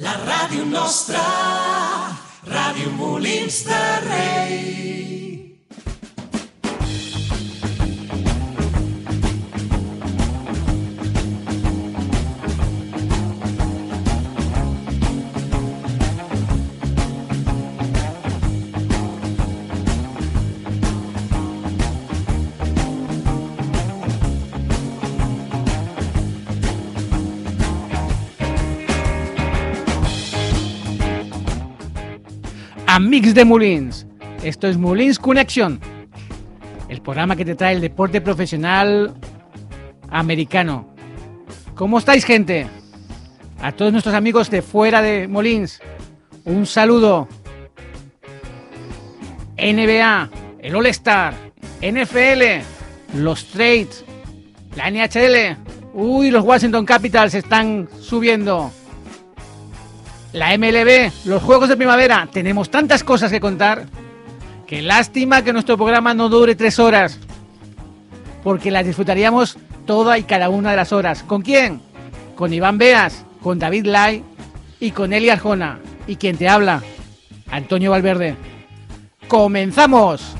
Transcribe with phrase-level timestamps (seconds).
[0.00, 1.20] La ràdio nostra,
[2.48, 5.39] Ràdio Molins de Rei.
[32.92, 34.04] Amics de Molins.
[34.42, 35.78] Esto es Molins Connection,
[36.88, 39.14] el programa que te trae el deporte profesional
[40.08, 40.92] americano.
[41.76, 42.66] ¿Cómo estáis, gente?
[43.62, 45.80] A todos nuestros amigos de fuera de Molins,
[46.44, 47.28] un saludo.
[49.56, 51.32] NBA, el All-Star,
[51.80, 54.04] NFL, los Trades,
[54.74, 55.56] la NHL.
[55.94, 58.72] Uy, los Washington Capitals están subiendo
[60.32, 62.28] la MLB, los Juegos de Primavera.
[62.32, 63.86] Tenemos tantas cosas que contar.
[64.66, 67.18] Qué lástima que nuestro programa no dure tres horas.
[68.44, 71.22] Porque las disfrutaríamos toda y cada una de las horas.
[71.22, 71.80] ¿Con quién?
[72.36, 74.22] Con Iván Beas, con David Lai
[74.78, 75.80] y con Eli Arjona.
[76.06, 76.82] Y quien te habla,
[77.50, 78.36] Antonio Valverde.
[79.28, 80.39] ¡Comenzamos!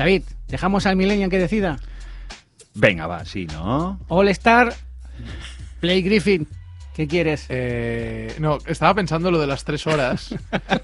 [0.00, 1.78] David, dejamos al Millennium que decida.
[2.72, 4.00] Venga, va, sí, ¿no?
[4.08, 4.72] All Star,
[5.78, 6.48] Play Griffin.
[6.94, 7.46] ¿Qué quieres?
[7.48, 10.34] Eh, no, estaba pensando lo de las tres horas.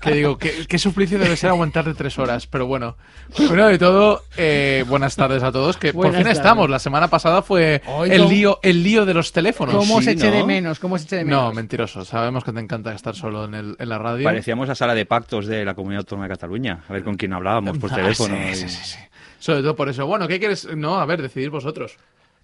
[0.00, 2.46] Que digo, ¿qué, qué suplicio debe ser aguantar de tres horas?
[2.46, 2.96] Pero bueno,
[3.36, 5.76] primero de todo, eh, buenas tardes a todos.
[5.76, 6.38] Que Buenas por fin tardes.
[6.38, 6.70] estamos.
[6.70, 9.74] La semana pasada fue Hoy el no- lío, el lío de los teléfonos.
[9.74, 10.36] ¿Cómo sí, se eche ¿no?
[10.36, 10.78] de menos?
[10.78, 11.42] ¿Cómo se eche de menos?
[11.42, 12.04] No, mentiroso.
[12.04, 14.24] Sabemos que te encanta estar solo en, el- en la radio.
[14.24, 16.84] Parecíamos la sala de pactos de la Comunidad Autónoma de Cataluña.
[16.88, 18.34] A ver con quién hablábamos por Ah, teléfono.
[18.36, 18.98] sí, y- sí, sí, sí.
[19.38, 20.06] Sobre todo por eso.
[20.06, 20.66] Bueno, ¿qué quieres?
[20.76, 21.96] No, a ver, decidir vosotros.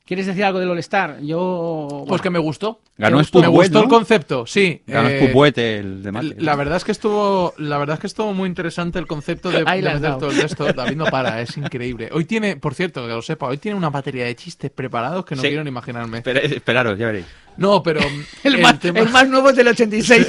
[0.04, 1.20] ¿Quieres decir algo del All Star?
[1.22, 2.04] Yo.
[2.08, 2.80] Pues que me gustó.
[2.98, 4.82] Ganó me gustó, me gustó el concepto, sí.
[4.86, 6.34] Ganó Eh, Spupuete, el de mate.
[6.38, 9.62] La verdad es que estuvo, la verdad es que estuvo muy interesante el concepto de,
[9.66, 10.74] Ahí de meter todo el.
[10.74, 12.10] David no para, es increíble.
[12.12, 15.36] Hoy tiene, por cierto, que lo sepa, hoy tiene una batería de chistes preparados que
[15.36, 15.48] no Sí.
[15.48, 16.19] quiero ni imaginarme.
[16.19, 17.26] Espera- esperaros, ya veréis.
[17.56, 18.00] No, pero
[18.44, 20.26] el, más, tema- el más nuevo es del 86.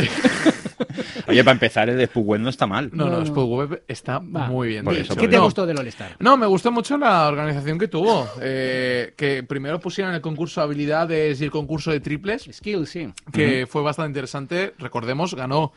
[1.27, 2.89] Oye, para empezar, el de Spupuet no está mal.
[2.93, 3.25] No, No, no.
[3.25, 4.47] Spudweb está Va.
[4.47, 4.83] muy bien.
[4.85, 5.15] Por eso.
[5.15, 6.15] ¿Qué te No, gustó del All Star?
[6.19, 8.27] No, me gustó mucho la organización que tuvo.
[8.41, 12.49] eh, que primero pusieron el concurso de habilidades y el concurso de triples.
[12.51, 13.09] Skill, sí.
[13.31, 14.73] que fue bastante interesante.
[14.79, 15.71] Recordemos, ganó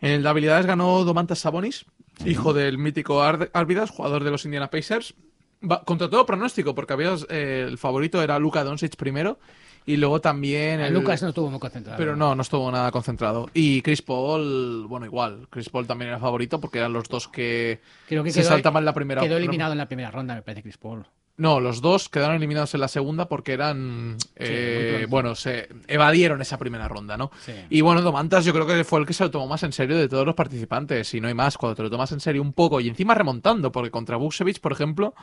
[0.00, 1.84] en el de habilidades ganó Domantas Sabonis,
[2.24, 5.14] hijo del mítico Ar- Arvidas, jugador de los Indiana Pacers.
[5.62, 9.38] Va- contra todo pronóstico, porque habías, eh, el favorito era Luka Doncic primero
[9.86, 11.98] y luego también el- Lucas no estuvo muy concentrado.
[11.98, 13.48] pero no, no estuvo nada concentrado.
[13.54, 15.46] Y Chris Paul, bueno, igual.
[15.50, 18.84] Chris Paul también era favorito porque eran los dos que, Creo que se quedó, saltaban
[18.84, 21.04] la primera quedó eliminado en la primera ronda, me parece, Chris Paul.
[21.36, 24.16] no, los dos quedaron eliminados en la segunda porque eran.
[24.36, 27.30] eh, bueno, se evadieron esa primera ronda, ¿no?
[27.44, 27.52] Sí.
[27.70, 29.96] Y bueno, Domantas yo creo que fue el que se lo tomó más en serio
[29.96, 31.14] de todos los participantes.
[31.14, 33.72] Y no hay más, cuando te lo tomas en serio un poco y encima remontando,
[33.72, 35.14] porque contra Buksevich, por ejemplo,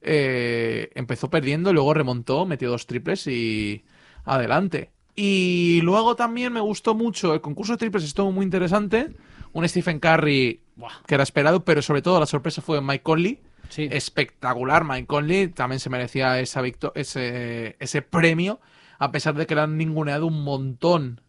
[0.00, 3.84] eh, empezó perdiendo, luego remontó, metió dos triples y
[4.26, 4.90] adelante.
[5.14, 9.08] Y luego también me gustó mucho el concurso de triples, estuvo muy interesante.
[9.52, 10.60] Un Stephen Curry
[11.06, 13.88] que era esperado, pero sobre todo la sorpresa fue Mike Conley Sí.
[13.90, 14.84] espectacular.
[14.84, 16.62] Mike Conley también se merecía esa
[16.94, 18.60] ese, ese premio,
[18.98, 21.20] a pesar de que le han ninguneado un montón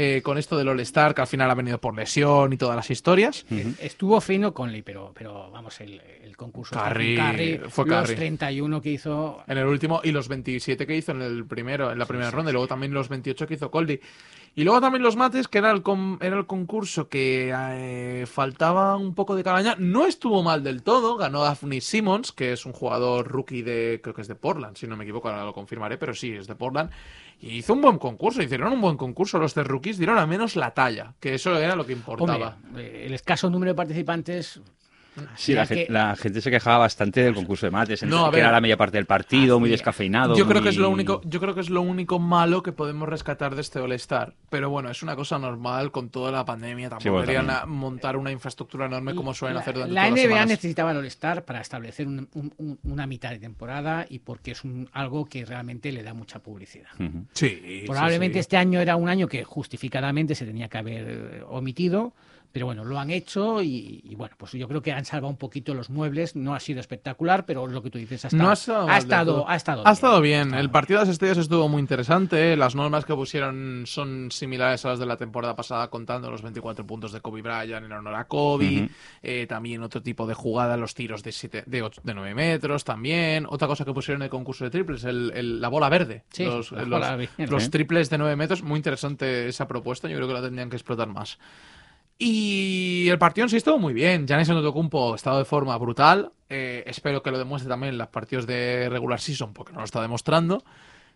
[0.00, 2.88] eh, con esto del All-Star, que al final ha venido por lesión y todas las
[2.88, 3.44] historias.
[3.80, 6.76] Estuvo fino Conley, pero, pero vamos, el, el concurso.
[6.76, 8.14] Curry, Curry, fue los Curry.
[8.14, 9.42] 31 que hizo.
[9.48, 12.50] En el último, y los 27 que hizo en el primero, en la primera ronda,
[12.50, 14.00] y luego también los 28 que hizo Coldy.
[14.58, 18.96] Y luego también los mates, que era el, con- era el concurso que eh, faltaba
[18.96, 19.76] un poco de calaña.
[19.78, 24.16] No estuvo mal del todo, ganó Daphne Simmons, que es un jugador rookie de, creo
[24.16, 26.56] que es de Portland, si no me equivoco, ahora lo confirmaré, pero sí, es de
[26.56, 26.90] Portland.
[27.40, 29.38] Y hizo un buen concurso, hicieron un buen concurso.
[29.38, 32.56] Los de rookies dieron al menos la talla, que eso era lo que importaba.
[32.76, 34.60] Eh, el escaso número de participantes.
[35.36, 35.86] Sí, la, que-
[36.20, 38.40] gente se quejaba bastante del concurso de mates, en No, que ver.
[38.40, 39.72] era la media parte del partido, muy sí.
[39.72, 40.36] descafeinado.
[40.36, 42.72] Yo creo muy- que es lo único, yo creo que es lo único malo que
[42.72, 44.34] podemos rescatar de este All-Star.
[44.50, 46.88] Pero bueno, es una cosa normal con toda la pandemia.
[46.90, 47.62] Tampoco bueno, querían también.
[47.62, 50.48] a- montar una infraestructura enorme como suelen la, hacer durante la todas las NBA semanas.
[50.48, 54.64] necesitaba el All-Star para establecer un- un- un- una mitad de temporada y porque es
[54.64, 56.88] un- algo que realmente le da mucha publicidad.
[57.32, 58.40] Sí, Probablemente sí, sí.
[58.40, 62.14] este año era un año que justificadamente se tenía que haber eh, omitido,
[62.50, 65.36] Pero bueno, lo han hecho y, y bueno, pues yo creo que han salvado un
[65.36, 66.34] poquito los muebles.
[66.34, 68.96] No ha sido espectacular, pero lo que tú dices ha estado, No ha estado ha
[68.98, 70.40] estado, ha estado Ha estado bien.
[70.40, 72.56] Ha estado El partido de las estrellas estuvo muy interesante.
[72.56, 76.86] Las normas que pusieron son similares a las de la temporada pasada, contando los 24
[76.86, 78.88] puntos de Kobe Bryant en honor a Kobe.
[79.22, 82.82] Eh, también otro tipo de jugada, los tiros de, siete, de, ocho- de 9 metros
[82.84, 83.46] también.
[83.48, 86.24] Otra cosa que pusieron en el concurso de triples, el- el- la bola verde.
[86.30, 87.46] Sí, los, la los- bola verde.
[87.46, 87.70] los Sí.
[87.70, 88.62] triples de 9 metros.
[88.62, 90.08] Muy interesante esa propuesta.
[90.08, 91.38] Yo creo que la tendrían que explotar más.
[92.18, 94.26] Y el partido en sí estuvo muy bien.
[94.26, 96.32] Giannis Antetokounmpo estado de forma brutal.
[96.48, 99.84] Eh, espero que lo demuestre también en los partidos de regular season porque no lo
[99.84, 100.64] está demostrando.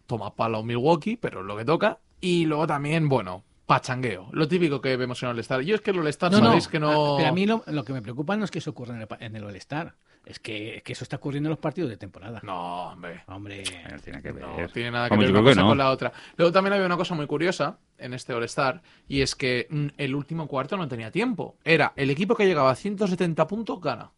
[0.07, 1.99] Toma palo Milwaukee, pero es lo que toca.
[2.21, 4.29] Y luego también, bueno, pachangueo.
[4.33, 5.63] Lo típico que vemos en All-Star.
[5.63, 7.15] Yo es que el All-Star No, no, sabéis que no...
[7.15, 9.03] a- pero a mí lo, lo que me preocupa no es que eso ocurra en
[9.03, 12.41] el, en el All-Star, es que, que eso está ocurriendo en los partidos de temporada.
[12.43, 13.23] No, hombre.
[13.27, 14.71] Hombre, No tiene que No ver.
[14.71, 15.69] tiene nada que Vamos, ver una cosa no.
[15.69, 16.13] con la otra.
[16.37, 20.15] Luego también había una cosa muy curiosa en este All-Star y es que mm, el
[20.15, 21.57] último cuarto no tenía tiempo.
[21.65, 24.11] Era el equipo que llegaba a 170 puntos gana.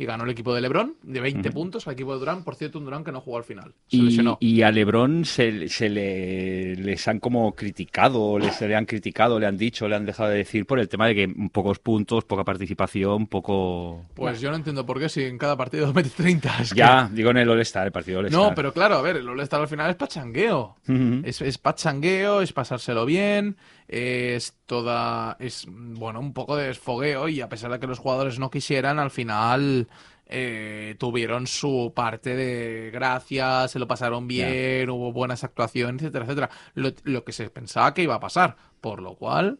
[0.00, 1.54] Y ganó el equipo de LeBron de 20 Ujú.
[1.54, 2.42] puntos al equipo de Durán.
[2.42, 3.74] Por cierto, un Durán que no jugó al final.
[3.86, 4.38] Se Y, lesionó.
[4.40, 9.46] y a Lebron se, se le, les han como criticado, les, le han criticado, le
[9.46, 12.44] han dicho, le han dejado de decir por el tema de que pocos puntos, poca
[12.44, 14.06] participación, poco...
[14.14, 16.62] Pues yo no entiendo por qué si en cada partido mete 30.
[16.62, 18.40] es que- Ya, digo en el All-Star, el partido All-Star.
[18.40, 20.76] No, pero claro, a ver, el All-Star al final es pachangueo.
[20.88, 21.20] Ujú.
[21.24, 23.56] Es, es pachangueo, es pasárselo bien,
[23.90, 25.36] es toda.
[25.40, 29.00] Es, bueno, un poco de desfogueo y a pesar de que los jugadores no quisieran,
[29.00, 29.88] al final
[30.26, 36.50] eh, tuvieron su parte de gracias, se lo pasaron bien, hubo buenas actuaciones, etcétera, etcétera.
[36.74, 39.58] Lo, lo que se pensaba que iba a pasar, por lo cual.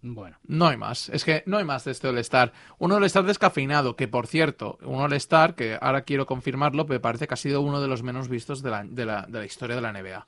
[0.00, 0.38] bueno.
[0.46, 1.10] No hay más.
[1.10, 2.54] Es que no hay más de este All-Star.
[2.78, 7.34] Un All-Star descafeinado, que por cierto, un All-Star que ahora quiero confirmarlo, me parece que
[7.34, 9.82] ha sido uno de los menos vistos de la, de la, de la historia de
[9.82, 10.26] la NBA.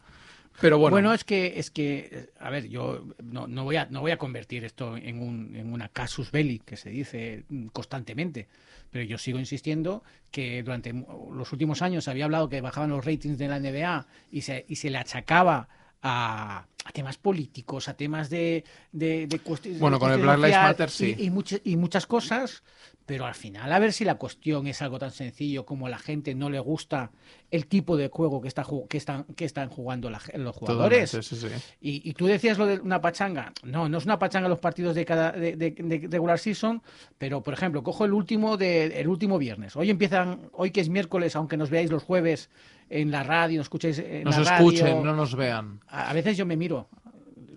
[0.61, 4.01] Pero bueno, Bueno, es que, es que, a ver, yo no, no voy a, no
[4.01, 8.47] voy a convertir esto en, un, en una casus belli que se dice constantemente,
[8.91, 13.39] pero yo sigo insistiendo que durante los últimos años había hablado que bajaban los ratings
[13.39, 15.69] de la NBA y se, y se le achacaba
[16.02, 19.81] a, a temas políticos, a temas de, de, de cuestiones.
[19.81, 21.14] Bueno, de con el Black Lives Matter, sí.
[21.19, 22.62] Y, y, much- y muchas cosas,
[23.06, 25.99] pero al final, a ver si la cuestión es algo tan sencillo como a la
[25.99, 27.11] gente no le gusta
[27.50, 31.11] el tipo de juego que, está, que, están, que están jugando la los jugadores.
[31.11, 31.49] sí, sí.
[31.81, 33.52] Y, y tú decías lo de una pachanga.
[33.64, 36.81] No, no es una pachanga los partidos de cada de, de- de regular season,
[37.19, 39.75] pero por ejemplo, cojo el último de el último viernes.
[39.76, 42.49] Hoy empiezan, hoy que es miércoles, aunque nos veáis los jueves
[42.91, 45.81] en la radio, nos escuchéis en Nos la radio, escuchen, no nos vean.
[45.89, 46.89] a, a veces yo me miro.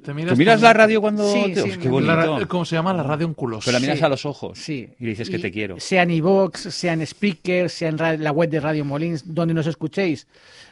[0.03, 1.31] ¿Te ¿Tú miras la radio cuando...?
[1.31, 2.13] Sí, Dios, sí, qué bonito.
[2.39, 2.93] la ¿Cómo se llama?
[2.93, 3.63] La radio en culos.
[3.63, 4.03] Pero la miras Sí.
[4.03, 4.89] a los ojos Sí.
[4.99, 5.79] y le dices que te quiero.
[5.79, 9.65] Sea en iVoox, sea en Speaker, sea en la web de Radio Molins, donde nos
[9.65, 10.27] escuchéis.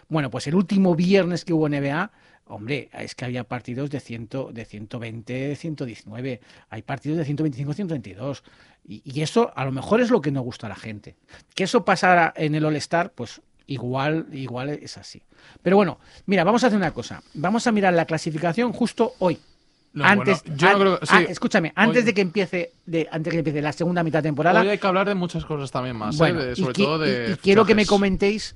[0.10, 2.12] Bueno, pues el último viernes que hubo NBA,
[2.48, 6.42] hombre, es que había partidos de, 100, de 120, 119.
[6.70, 8.44] Hay partidos de 125, 132.
[8.86, 11.16] Y, y eso a lo mejor es lo que no gusta a la gente.
[11.56, 15.22] Que eso pasara en el All-Star, pues igual, igual es así.
[15.64, 17.22] Pero bueno, mira, vamos a hacer una cosa.
[17.34, 19.40] Vamos a mirar la clasificación justo hoy.
[19.94, 21.14] No, antes, bueno, yo no an- creo que- sí.
[21.16, 24.20] ah, escuchame, antes Hoy- de que empiece de, antes de que empiece la segunda mitad
[24.20, 26.18] de temporada, Hoy hay que hablar de muchas cosas también más, ¿eh?
[26.20, 27.26] bueno, De- y sobre qui- todo de.
[27.30, 28.56] y- y quiero que me comentéis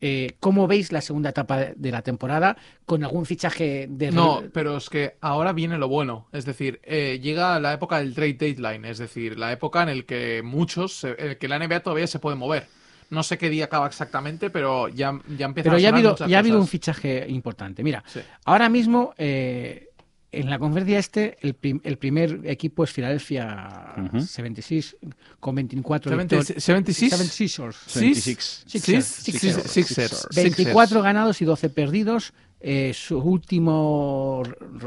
[0.00, 2.56] eh, cómo veis la segunda etapa de, de la temporada
[2.86, 6.28] con algún fichaje de No, pero es que ahora viene lo bueno.
[6.32, 10.04] Es decir, eh, llega la época del trade deadline, es decir, la época en el
[10.06, 12.68] que muchos, en el que la NBA todavía se puede mover.
[13.10, 16.16] No sé qué día acaba exactamente, pero ya, ya empieza pero a ya ha habido
[16.26, 17.82] ya ha habido un fichaje importante.
[17.82, 18.20] Mira, Sí.
[18.44, 19.88] ahora mismo eh,
[20.30, 24.20] en la conferencia este el, prim- el primer equipo es Philadelphia Ujú.
[24.20, 24.96] 76
[25.40, 26.62] con 24 70 victorias.
[26.62, 27.12] 76?
[27.12, 27.72] 76ers.
[27.86, 28.22] Six.
[28.66, 29.04] Sixers.
[29.06, 29.62] Sixers.
[29.70, 30.28] Sixers.
[30.34, 32.34] 24 ganados y 12 perdidos.
[32.60, 34.42] Eh, su último,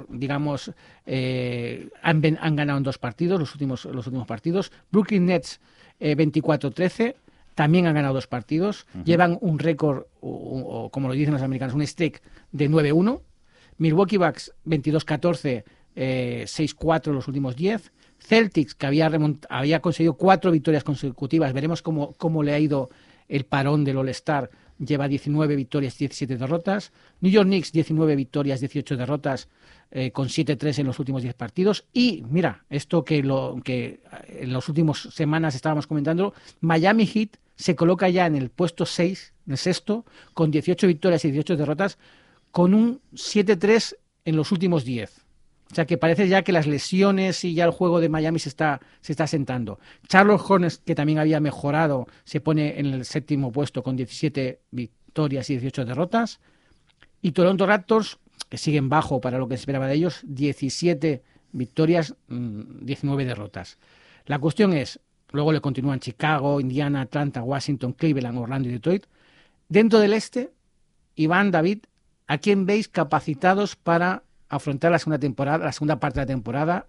[0.10, 0.72] digamos,
[1.06, 4.72] eh, han, ven- han ganado en dos partidos, los últimos, los últimos partidos.
[4.92, 5.60] Brooklyn Nets
[6.00, 7.16] eh, 24-13,
[7.56, 8.86] también han ganado dos partidos.
[9.06, 10.30] Llevan un récord, o,
[10.86, 13.22] o- como lo dicen los americanos, un streak de 9-1.
[13.78, 15.64] Milwaukee Bucks 22-14,
[15.96, 17.92] eh, 6-4 los últimos 10.
[18.20, 19.10] Celtics, que había,
[19.50, 21.54] había conseguido cuatro victorias consecutivas.
[21.54, 22.90] Veremos cómo, cómo le ha ido
[23.28, 24.50] el parón del All-Star.
[24.84, 26.92] Lleva 19 victorias, 17 derrotas.
[27.20, 29.48] New York Knicks, 19 victorias, 18 derrotas,
[29.92, 31.86] eh, con 7-3 en los últimos 10 partidos.
[31.94, 33.86] Y mira, esto que, lo, que
[34.28, 38.86] eh, en las últimas semanas estábamos comentando, Miami Heat se coloca ya en el puesto
[38.88, 42.00] 6, en el sexto, con 18 victorias y 18 derrotas,
[42.52, 43.96] con un 7-3
[44.26, 45.26] en los últimos 10.
[45.72, 48.50] O sea que parece ya que las lesiones y ya el juego de Miami se
[48.50, 49.80] está, se está sentando.
[50.08, 55.50] Charles Hornets, que también había mejorado, se pone en el séptimo puesto con 17 victorias
[55.50, 56.42] y 18 derrotas.
[57.22, 61.24] Y Toronto Raptors, que siguen bajo para lo que se esperaba de ellos, 17
[61.54, 63.78] victorias, mm, 19 derrotas.
[64.26, 65.00] La cuestión es,
[65.32, 69.06] luego le continúan Chicago, Indiana, Atlanta, Washington, Cleveland, Orlando y Detroit.
[69.70, 70.52] Dentro del este,
[71.16, 71.80] Iván, David,
[72.28, 76.88] ¿a quién veis capacitados para afrontar la segunda temporada, la segunda parte de la temporada,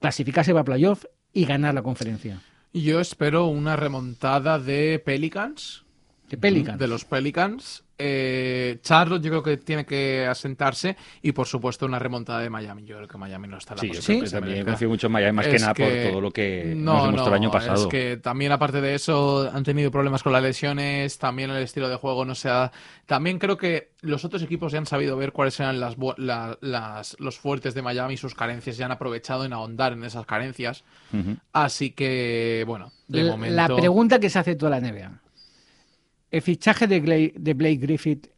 [0.00, 2.42] clasificarse para playoff y ganar la conferencia?
[2.72, 5.84] Yo espero una remontada de Pelicans.
[6.30, 6.78] De Pelicans.
[6.78, 7.84] De los Pelicans.
[8.02, 12.84] Eh, Charlotte yo creo que tiene que asentarse y por supuesto una remontada de Miami.
[12.86, 14.88] Yo creo que Miami no está en la Sí, yo creo que de también confío
[14.88, 17.24] mucho en Miami, más que Es nada que- por todo lo que no, nos demostró
[17.24, 17.82] no, el año pasado.
[17.82, 21.90] Es que también aparte de eso han tenido problemas con las lesiones, también el estilo
[21.90, 22.72] de juego no se ha...
[23.04, 27.16] También creo que los otros equipos ya han sabido ver cuáles eran las, la- las-
[27.20, 30.84] los fuertes de Miami y sus carencias y han aprovechado en ahondar en esas carencias.
[31.12, 31.36] Ujú.
[31.52, 33.56] Así que, bueno, de La- momento...
[33.56, 35.19] La pregunta que se hace toda la NBA.
[36.30, 38.28] El fichaje de, Gla- de Blake Griffith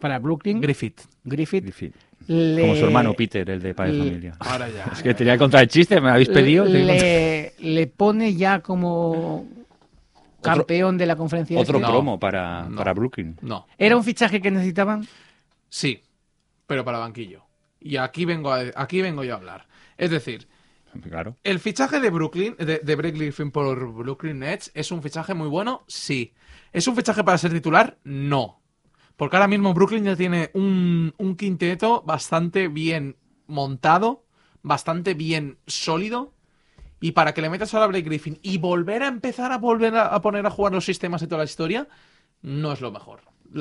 [0.00, 1.00] para Brooklyn, Griffith.
[1.24, 1.92] Griffith,
[2.28, 4.36] le- Como su hermano Peter, el de Padre le- Familia.
[4.38, 4.84] Ahora ya.
[4.92, 6.64] Es que tenía que contar el chiste, me lo habéis pedido.
[6.64, 9.46] le, le pone ya como
[10.40, 11.58] campeón de la conferencia.
[11.58, 11.86] Otro este.
[11.86, 12.76] No, promo para, no.
[12.76, 13.36] para Brooklyn.
[13.42, 13.66] No.
[13.76, 15.06] ¿Era un fichaje que necesitaban?
[15.68, 16.00] Sí,
[16.66, 17.42] pero para banquillo.
[17.80, 19.66] Y aquí vengo, a- aquí vengo yo a hablar.
[19.98, 20.48] Es decir,
[21.08, 21.36] Claro.
[21.44, 25.46] El fichaje de Brooklyn, de, de Blake Griffin por Brooklyn Nets, ¿es un fichaje muy
[25.46, 25.84] bueno?
[25.86, 26.32] Sí.
[26.72, 27.98] ¿Es un fichaje para ser titular?
[28.04, 28.60] No.
[29.16, 34.24] Porque ahora mismo Brooklyn ya tiene un, quinteto bastante bien montado,
[34.62, 36.32] bastante bien sólido.
[37.00, 39.96] Y para que le metas ahora a Blake Griffin y volver a empezar a volver
[39.96, 41.88] a, poner a jugar los sistemas y toda la historia,
[42.42, 43.20] no es lo mejor.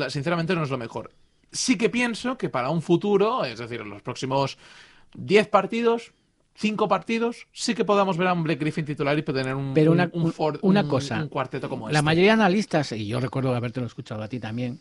[0.09, 1.11] Sinceramente no es lo mejor.
[1.51, 4.57] Sí que pienso que para un futuro, es decir, en los próximos
[5.15, 6.13] 10 partidos,
[6.59, 9.91] 5 partidos, sí que podamos ver a un Blake Griffin titular y tener un, Pero
[9.91, 11.17] un- una- un for- una un- cosa.
[11.21, 12.05] un cuarteto como La este.
[12.05, 14.79] mayoría de analistas, y yo recuerdo haberte lo escuchado a ti también,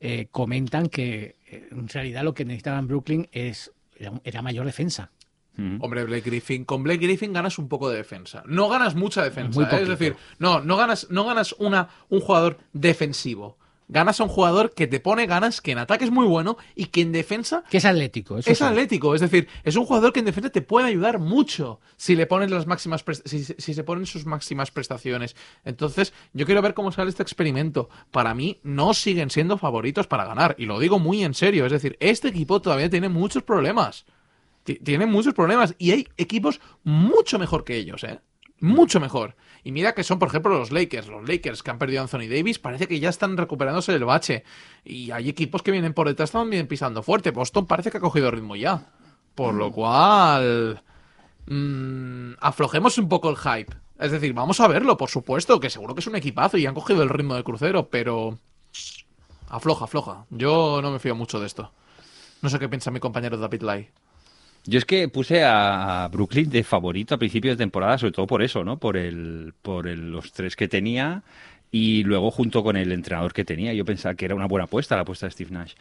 [0.00, 5.10] eh, comentan que eh, en realidad lo que necesitaban Brooklyn es era, era mayor defensa.
[5.56, 5.76] Ujú.
[5.84, 8.42] Hombre, Blake Griffin, con Blake Griffin ganas un poco de defensa.
[8.46, 9.60] No ganas mucha defensa.
[9.60, 9.82] Muy ¿eh?
[9.82, 13.56] Es decir, no, no ganas, no ganas una, un jugador defensivo.
[13.88, 16.86] Ganas a un jugador que te pone ganas, que en ataque es muy bueno y
[16.86, 18.38] que en defensa Que es atlético.
[18.38, 21.80] Eso es atlético, es decir, es un jugador que en defensa te puede ayudar mucho
[21.96, 25.36] si le pones las máximas si, si se ponen sus máximas prestaciones.
[25.64, 27.90] Entonces, yo quiero ver cómo sale este experimento.
[28.10, 31.72] Para mí no siguen siendo favoritos para ganar y lo digo muy en serio, es
[31.72, 34.06] decir, este equipo todavía tiene muchos problemas.
[34.64, 38.20] Ti- Tiene muchos problemas y hay equipos mucho mejor que ellos, ¿eh?
[38.60, 39.36] Mucho mejor.
[39.64, 41.08] Y mira que son, por ejemplo, los Lakers.
[41.08, 44.44] Los Lakers que han perdido a Anthony Davis parece que ya están recuperándose del bache.
[44.84, 47.30] Y hay equipos que vienen por detrás también pisando fuerte.
[47.30, 48.92] Boston parece que ha cogido ritmo ya.
[49.34, 50.82] Por lo cual...
[51.46, 53.74] mm, aflojemos un poco el hype.
[53.98, 56.74] Es decir, vamos a verlo, por supuesto, que seguro que es un equipazo y han
[56.74, 58.38] cogido el ritmo de crucero, pero...
[59.48, 60.26] Afloja, afloja.
[60.30, 61.72] Yo no me fío mucho de esto.
[62.42, 63.90] No sé qué piensa mi compañero David Lai.
[64.66, 68.42] Yo es que puse a Brooklyn de favorito a principios de temporada, sobre todo por
[68.42, 68.78] eso, ¿no?
[68.78, 71.22] Por el, por el- los tres que tenía
[71.70, 73.74] y luego junto con el entrenador que tenía.
[73.74, 75.74] Yo pensaba que era una buena apuesta la apuesta de Steve Nash.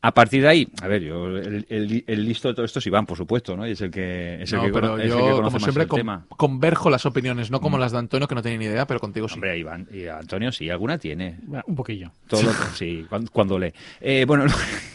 [0.00, 2.86] A partir de ahí, a ver, yo el, el- el listo de todo esto es
[2.86, 3.66] Iván, por supuesto, ¿no?
[3.66, 5.42] Y es el que, es el No, que, pero cono- es el yo, que conoce
[5.42, 6.26] como más siempre, el con- tema.
[6.28, 9.28] converjo las opiniones, no como las de Antonio, que no tiene ni idea, pero contigo
[9.28, 9.34] sí.
[9.34, 11.38] Hombre, Iván y Antonio sí, alguna tiene.
[11.42, 12.10] Bueno, un poquillo.
[12.28, 13.72] Todo lo que- sí, cuando, cuando lee.
[14.00, 14.44] Eh, bueno,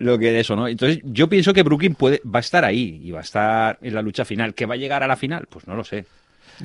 [0.00, 0.66] lo que de eso, ¿no?
[0.66, 3.94] Entonces, yo pienso que Brooklyn puede, va a estar ahí y va a estar en
[3.94, 4.54] la lucha final.
[4.54, 5.46] ¿Que va a llegar a la final?
[5.48, 6.06] Pues no lo sé.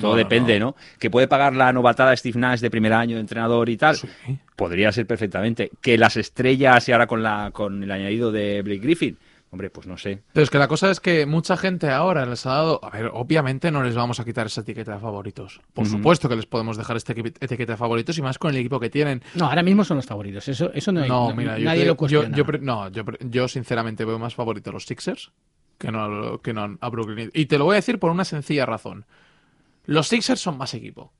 [0.00, 0.74] Todo No, depende, no.
[0.98, 3.96] Que puede pagar la novatada de Steve Nash de primer año de entrenador y tal.
[3.96, 4.08] Sí.
[4.56, 5.70] Podría ser perfectamente.
[5.82, 9.18] Que las estrellas y ahora con, la, con el añadido de Blake Griffin.
[9.56, 10.22] Hombre, pues no sé.
[10.34, 12.78] Pero es que la cosa es que mucha gente ahora les ha dado.
[12.84, 15.62] A ver, obviamente no les vamos a quitar esa etiqueta de favoritos.
[15.72, 18.78] Por supuesto que les podemos dejar esta etiqueta de favoritos y más con el equipo
[18.78, 19.22] que tienen.
[19.34, 20.46] No, ahora mismo son los favoritos.
[20.46, 22.36] Eso, eso no, hay- No, no- mira, yo, nadie te- lo cuestiona.
[22.36, 25.32] yo no, yo, sinceramente veo más favoritos a los Sixers
[25.78, 27.30] que no, que no a Brooklyn.
[27.32, 29.06] Y te lo voy a decir por una sencilla razón.
[29.86, 31.12] Los Sixers son más equipo.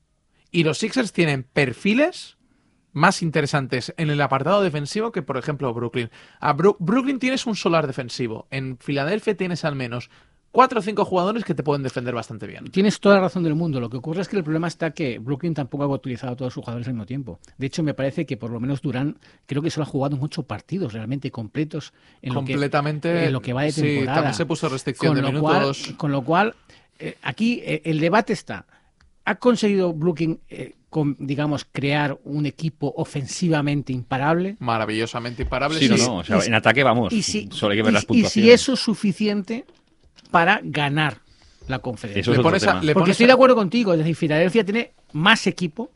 [0.51, 2.36] Y los Sixers tienen perfiles
[2.97, 6.09] más interesantes en el apartado defensivo que, por ejemplo, Brooklyn.
[6.39, 8.47] A Bru- Brooklyn tienes un solar defensivo.
[8.51, 10.09] En Filadelfia tienes al menos
[10.51, 12.65] cuatro o cinco jugadores que te pueden defender bastante bien.
[12.71, 13.79] Tienes toda la razón del mundo.
[13.79, 16.53] Lo que ocurre es que el problema está que Brooklyn tampoco ha utilizado a todos
[16.53, 17.39] sus jugadores al mismo tiempo.
[17.57, 20.43] De hecho, me parece que por lo menos Durán creo que solo ha jugado ocho
[20.43, 23.25] partidos realmente completos en lo que, Completamente.
[23.25, 24.15] en lo que va de Sí, temporada.
[24.15, 25.93] también se puso restricción con de cual, minutos.
[25.97, 26.55] con lo cual,
[26.97, 28.65] eh, aquí eh, el debate está.
[29.25, 34.55] ¿Ha conseguido Brooklyn, eh, con, digamos, crear un equipo ofensivamente imparable?
[34.59, 35.79] Maravillosamente imparable.
[35.79, 36.05] Sí, no, sí.
[36.05, 36.17] no.
[36.17, 37.11] O sea, y- en ataque vamos.
[37.13, 38.31] Y si, Solo hay que ver y- las y puntuaciones.
[38.33, 39.65] si eso es suficiente
[40.31, 41.19] para ganar
[41.67, 42.21] la conferencia.
[42.21, 44.15] Eso Le es pones a- le Porque pones estoy a- de acuerdo contigo, es decir,
[44.15, 45.91] Filadelfia tiene más equipo,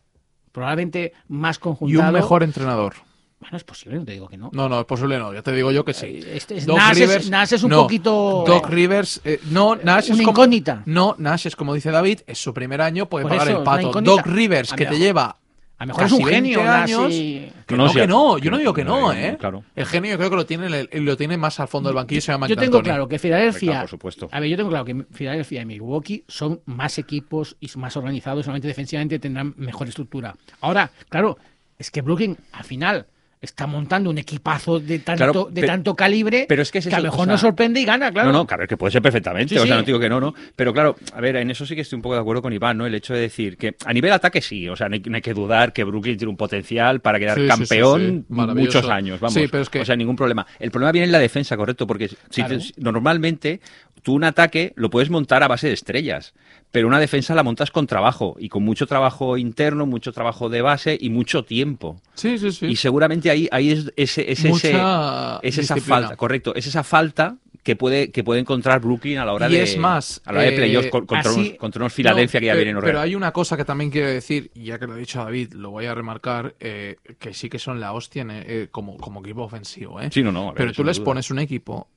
[0.51, 2.07] probablemente más y conjuntado.
[2.09, 2.93] un mejor entrenador.
[3.41, 4.49] Bueno, es posible, no te digo que no.
[4.53, 5.33] No, no, es posible no.
[5.33, 6.05] Ya te digo yo que sí.
[6.05, 8.43] Eh, este es- Doc Nash, es, Rivers- Nash es un no, poquito...
[8.47, 10.83] Doc Rivers, eh, no, Nash es una como- incógnita.
[10.85, 13.63] No, Nash es como dice David, es su primer año, puede Por pagar eso, el
[13.63, 13.99] pato.
[14.01, 15.37] Doc Rivers, que te lleva
[15.79, 17.11] A lo mejor es un genio, 20 Nash, años.
[17.13, 19.35] y- Que No, que no, yo no digo que no, no, ¿eh?
[19.39, 19.63] claro.
[19.75, 22.31] El genio yo creo que lo tiene, lo tiene más al fondo del banquillo, se
[22.31, 23.79] llama Yo tengo claro que Filadelfia.
[23.79, 24.29] Por supuesto.
[24.31, 28.45] A ver, yo tengo claro que Filadelfia y Milwaukee son más equipos y más organizados,
[28.45, 30.35] solamente defensivamente tendrán mejor estructura.
[30.59, 31.39] Ahora, claro,
[31.79, 33.07] es que Brooklyn al final
[33.41, 36.89] está montando un equipazo de tanto, Claro, de tanto calibre pero es que es a
[36.89, 38.31] eso, lo mejor o sea- nos sorprende y gana, claro.
[38.31, 39.79] No, no, claro, que puede ser perfectamente, Sí, o sea, sí.
[39.79, 40.35] no te digo que no, no.
[40.55, 42.77] Pero claro, a ver, en eso sí que estoy un poco de acuerdo con Iván,
[42.77, 42.85] ¿no?
[42.85, 45.21] El hecho de decir que a nivel ataque sí, o sea, no hay, no hay
[45.23, 48.25] que dudar que Brooklyn tiene un potencial para quedar Sí, campeón sí, sí.
[48.29, 48.77] Maravilloso.
[48.77, 49.33] muchos años, vamos.
[49.33, 50.45] Sí, pero es que- O sea, ningún problema.
[50.59, 52.59] El problema viene en la defensa, correcto, porque si Claro.
[52.59, 53.59] te- normalmente
[54.03, 56.33] tú un ataque lo puedes montar a base de estrellas,
[56.71, 60.61] pero una defensa la montas con trabajo y con mucho trabajo interno, mucho trabajo de
[60.61, 62.01] base y mucho tiempo.
[62.15, 62.65] Sí, sí, sí.
[62.67, 66.83] Y seguramente ahí, ahí es, ese, es, Mucha ese, es esa falta, correcto, es esa
[66.83, 70.31] falta que puede, que puede encontrar Brooklyn a la hora y de es más, a
[70.31, 72.55] la hora de eh, playoffs con- contra, así- unos, contra unos Filadelfia No, que ya
[72.55, 75.53] vienen Pero hay una cosa que también quiero decir, ya que lo ha dicho David,
[75.53, 79.43] lo voy a remarcar, eh, que sí que son la hostia eh, como, como equipo
[79.43, 80.01] ofensivo.
[80.01, 80.09] ¿eh?
[80.11, 81.05] Sí, no, no, ver, pero tú les duda.
[81.05, 81.87] pones un equipo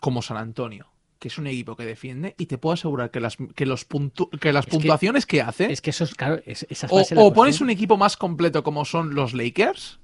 [0.00, 0.88] como San Antonio,
[1.22, 4.28] que es un equipo que defiende, y te puedo asegurar que las, que los puntu-
[4.40, 7.60] que las puntuaciones que, hace, Es que eso es, claro, es- esa o, o pones
[7.60, 10.00] un equipo más completo como son los Lakers,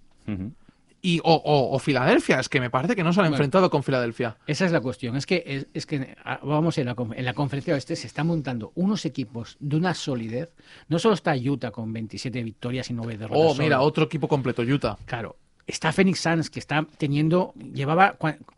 [1.00, 3.36] y, o, o, o Filadelfia, es que me parece que no se han Bueno.
[3.36, 4.36] enfrentado con Filadelfia.
[4.46, 5.16] Esa es la cuestión.
[5.16, 8.26] Es que, es, es que ah, vamos, en la, en la conferencia oeste se están
[8.26, 10.50] montando unos equipos de una solidez.
[10.88, 13.42] No solo está Utah con 27 victorias y 9 derrotas.
[13.42, 13.86] Oh, mira, solo.
[13.88, 14.96] otro equipo completo, Utah.
[15.04, 15.36] Claro.
[15.68, 18.16] Está Phoenix Suns, que está teniendo, llevaba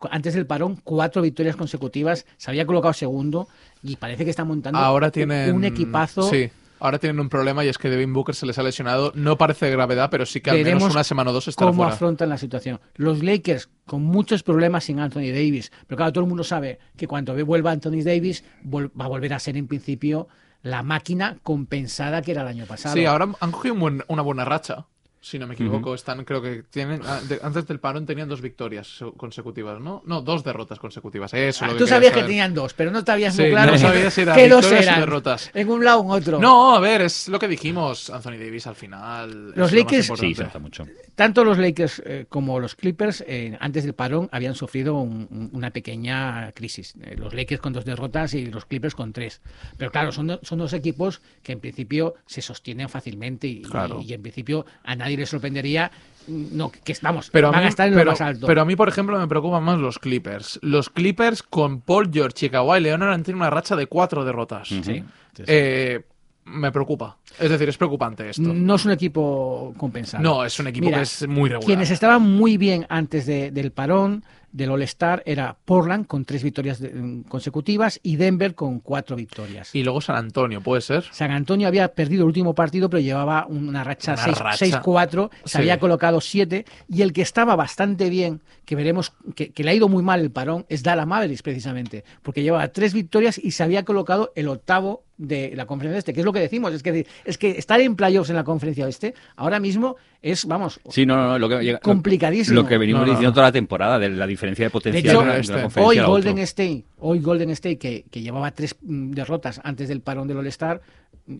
[0.09, 3.47] antes del parón cuatro victorias consecutivas, se había colocado segundo
[3.83, 6.23] y parece que está montando Ahora un- tienen un equipazo.
[6.23, 6.49] Sí,
[6.79, 9.11] ahora tienen un problema y es que Devin Booker se les ha lesionado.
[9.13, 11.69] No parece de gravedad, pero sí que al Veremos menos una semana o dos estará
[11.69, 11.93] cómo fuera.
[11.93, 12.79] afrontan la situación.
[12.95, 17.07] Los Lakers con muchos problemas sin Anthony Davis, pero claro, todo el mundo sabe que
[17.07, 20.29] cuando vuelva Anthony Davis va a volver a ser en principio
[20.63, 22.95] la máquina compensada que era el año pasado.
[22.95, 24.85] Sí, ahora han cogido un buen- una buena racha.
[25.23, 26.99] Si no me equivoco, están, creo que tienen.
[27.05, 30.01] ah, Antes del parón tenían dos victorias consecutivas, ¿no?
[30.07, 31.31] No, dos derrotas consecutivas.
[31.35, 33.51] Eso Ah, lo tú que sabías que tenían dos, pero no te habías Sí, muy
[33.51, 34.99] claro no que- sabía si era que dos eran.
[34.99, 35.51] derrotas.
[35.53, 36.39] En un lado o en otro.
[36.39, 38.09] No, a ver, es lo que dijimos.
[38.09, 39.51] Anthony Davis al final.
[39.55, 40.35] Los es lo Lakers- Sí, importante.
[40.35, 40.87] se nota mucho.
[41.13, 45.49] Tanto los Lakers eh, como los Clippers, eh, antes del parón, habían sufrido un- un-
[45.53, 46.95] una pequeña crisis.
[46.99, 49.39] Eh, los Lakers con dos derrotas y los Clippers con tres.
[49.77, 54.01] Pero claro, son, son dos equipos que en principio se sostienen fácilmente y, Claro.
[54.01, 55.91] y en principio a nadie le sorprendería
[56.27, 58.47] mm, no, que vamos, Pero a, van mí, a estar en pero, lo más alto.
[58.47, 60.59] pero a mí, por ejemplo, me preocupan más los Clippers.
[60.61, 64.67] Los Clippers con Paul George y Kawhi Leonard han tenido una racha de cuatro derrotas.
[64.67, 65.03] Sí, sí,
[65.35, 65.43] sí.
[65.47, 66.01] Eh,
[66.45, 67.17] me preocupa.
[67.39, 68.41] Es decir, es preocupante esto.
[68.41, 70.23] No es un equipo compensado.
[70.23, 71.65] No, es un equipo Mira, que es muy regular.
[71.67, 76.79] Quienes estaban muy bien antes de- del parón del All-Star era Portland con tres victorias
[76.79, 79.73] de- mm, consecutivas y Denver con cuatro victorias.
[79.73, 81.03] Y luego San Antonio, ¿puede ser?
[81.11, 84.57] San Antonio había perdido el último partido, pero llevaba una racha Una seis- racha.
[84.57, 85.57] 6-4, se Sí.
[85.59, 89.73] había colocado 7, y el que estaba bastante bien, que veremos que, que le ha
[89.73, 93.63] ido muy mal el parón, es Dallas Mavericks, precisamente, porque llevaba tres victorias y se
[93.63, 97.05] había colocado el octavo de la conferencia este, que es lo que decimos, es que,
[97.25, 101.15] es que estar en playoffs en la conferencia oeste ahora mismo es, vamos, Sí, no,
[101.15, 102.61] no, no, lo que, Complicadísimo.
[102.61, 105.05] Lo que venimos No, no, diciendo toda la temporada, de la diferencia de De potencial
[105.05, 106.39] hecho, de, la, de la hoy Golden.
[106.39, 110.81] State, hoy Golden State, que, que llevaba tres mm, derrotas antes del parón del All-Star,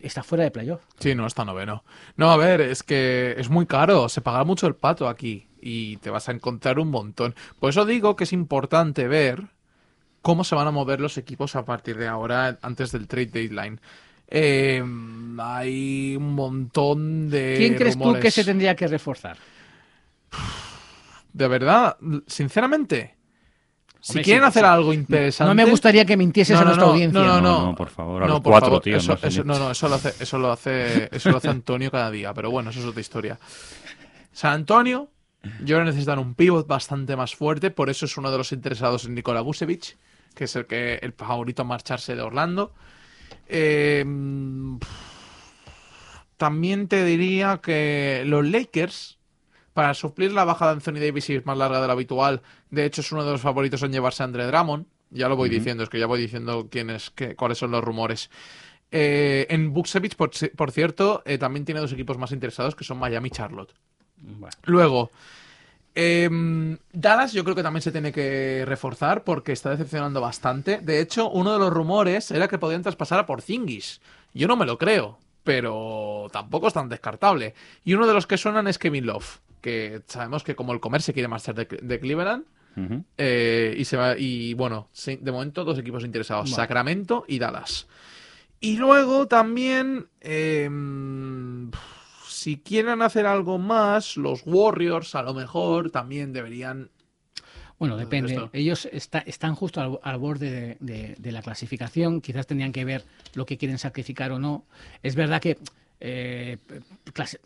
[0.02, 0.82] está fuera de playoff.
[0.98, 1.84] Sí, no, está noveno.
[2.16, 4.08] No, a ver, es que es muy caro.
[4.08, 5.48] Se paga mucho el pato aquí.
[5.60, 7.34] Y te vas a encontrar un montón.
[7.60, 9.44] Por eso digo que es importante ver
[10.20, 13.80] cómo se van a mover los equipos a partir de ahora, antes del trade deadline.
[14.28, 14.82] Eh,
[15.38, 17.54] hay un montón de.
[17.58, 19.36] ¿Quién crees tú que se tendría que reforzar?
[21.32, 23.16] De verdad, sinceramente.
[24.00, 24.68] Si Hombre, quieren sí, hacer sí.
[24.68, 25.48] algo interesante.
[25.48, 27.20] No me gustaría que mintieses a nuestra audiencia.
[27.20, 27.66] No, no, No, no.
[27.66, 29.88] no, por favor, a los por cuatro, favor, tío, Eso, no eso- no, no, eso
[29.88, 32.34] lo, hace, eso, lo hace, eso lo hace Antonio cada día.
[32.34, 33.38] Pero bueno, eso es otra historia.
[34.32, 35.08] San Antonio,
[35.60, 37.70] yo creo necesitan un pivot bastante más fuerte.
[37.70, 39.96] Por eso es uno de los interesados en Nikola Vucevic,
[40.34, 42.74] que es el, que, el favorito a marcharse de Orlando.
[43.46, 44.04] Eh,
[46.36, 49.18] también te diría que los Lakers,
[49.74, 52.84] para suplir la baja de Anthony Davis y es más larga de lo habitual, de
[52.84, 54.86] hecho es uno de los favoritos en llevarse a Andre Drummond.
[55.10, 57.84] Ya lo voy diciendo, es que ya voy diciendo quién es, qué- cuáles son los
[57.84, 58.30] rumores.
[58.90, 62.84] Eh, en Buksevich, por, ci- por cierto, eh, también tiene dos equipos más interesados que
[62.84, 63.74] son Miami y Charlotte.
[64.16, 65.10] Bueno, Luego,
[65.94, 70.78] em, Dallas yo creo que también se tiene que reforzar porque está decepcionando bastante.
[70.78, 74.00] De hecho, uno de los rumores era que podían traspasar a Porzingis.
[74.34, 77.54] Yo no me lo creo, pero tampoco es tan descartable.
[77.84, 79.40] Y uno de los que suenan es Kevin Love.
[79.62, 82.44] Que sabemos que como el comer se quiere marchar de, de Cleveland.
[83.18, 86.56] Eh, y se va y bueno, de momento dos equipos interesados, Vale.
[86.56, 87.86] Sacramento y Dallas.
[88.60, 90.70] Y luego también, eh,
[92.28, 96.90] si quieren hacer algo más, los Warriors a lo mejor también deberían
[97.78, 98.32] Bueno, depende.
[98.34, 98.48] Esto.
[98.52, 102.20] Ellos está- están justo al, al borde de, de- de la clasificación.
[102.20, 104.64] Quizás tendrían que ver lo que quieren sacrificar o no.
[105.02, 105.58] Es verdad que,
[106.04, 106.58] eh,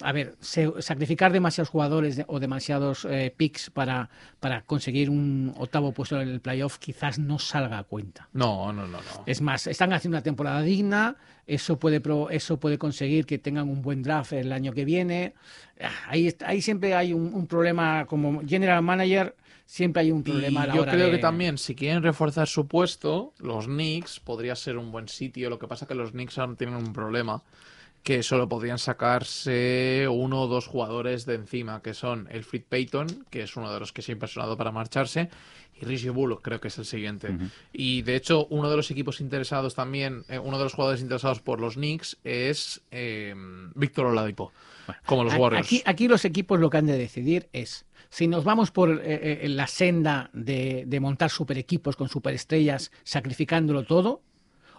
[0.01, 4.09] a ver, sacrificar demasiados jugadores o demasiados eh, picks para,
[4.41, 8.29] para conseguir un octavo puesto en el playoff quizás no salga a cuenta.
[8.33, 9.03] No, no, no, no.
[9.27, 11.17] Es más, están haciendo una temporada digna,
[11.47, 15.35] eso puede, eso puede conseguir que tengan un buen draft el año que viene.
[15.79, 20.63] Ah, Ahí, ahí siempre hay un, un problema, como general manager, siempre hay un problema
[20.63, 23.67] a la Y yo hora creo de- que también, si quieren reforzar su puesto, los
[23.67, 25.51] Knicks podría ser un buen sitio.
[25.51, 27.43] Lo que pasa es que los Knicks ahora tienen un problema,
[28.07, 33.27] que solo podrían sacarse uno o dos jugadores de encima, que son el Fred Payton,
[33.31, 35.29] que es uno de los que siempre ha sonado para marcharse,
[35.75, 37.37] y Richie Bullock, creo que es el siguiente.
[37.73, 41.41] Y de hecho, uno de los equipos interesados también, eh, uno de los jugadores interesados
[41.41, 43.35] por los Knicks es eh,
[43.75, 44.53] Víctor Oladipo,
[45.05, 45.67] como los Warriors.
[45.67, 49.45] Aquí, aquí los equipos lo que han de decidir es si nos vamos por eh,
[49.45, 54.23] eh, la senda de, de montar super equipos con superestrellas, sacrificándolo todo,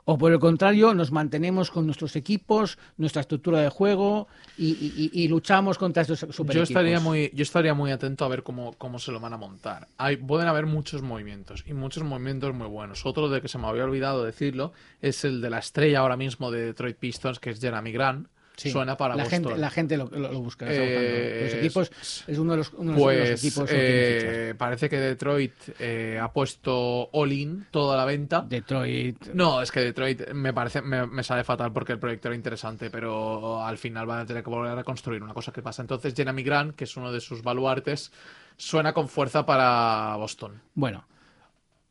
[0.10, 5.12] o por el contrario, nos mantenemos con nuestros equipos, nuestra estructura de juego y, y-
[5.14, 8.42] y- y luchamos contra estos super Yo estaría muy, yo estaría muy atento a ver
[8.42, 9.90] cómo, cómo se lo van a montar.
[9.98, 13.06] Hay, pueden haber muchos movimientos y muchos movimientos muy buenos.
[13.06, 16.52] Otro de que se me había olvidado decirlo es el de la estrella ahora mismo
[16.52, 18.30] de Detroit Pistons, que es Jeremy Grant.
[18.60, 19.44] Sí, Suena para la Boston.
[19.46, 20.66] gente, la gente lo, lo- lo busca.
[20.68, 21.92] Eh, los equipos
[22.26, 25.54] es uno de los, uno de los- de los Pues equipos eh, parece que Detroit
[25.78, 28.42] eh, ha puesto all-in toda la venta.
[28.42, 29.28] Detroit.
[29.36, 32.90] No, es que Detroit me parece, me, me sale fatal porque el proyecto era interesante,
[32.90, 35.84] pero al final van a tener que volver a construir una cosa que pasa.
[35.84, 38.12] Entonces, Jeremy Grant, que es uno de sus baluartes,
[38.58, 40.60] suena con fuerza para Boston.
[40.74, 41.06] Bueno,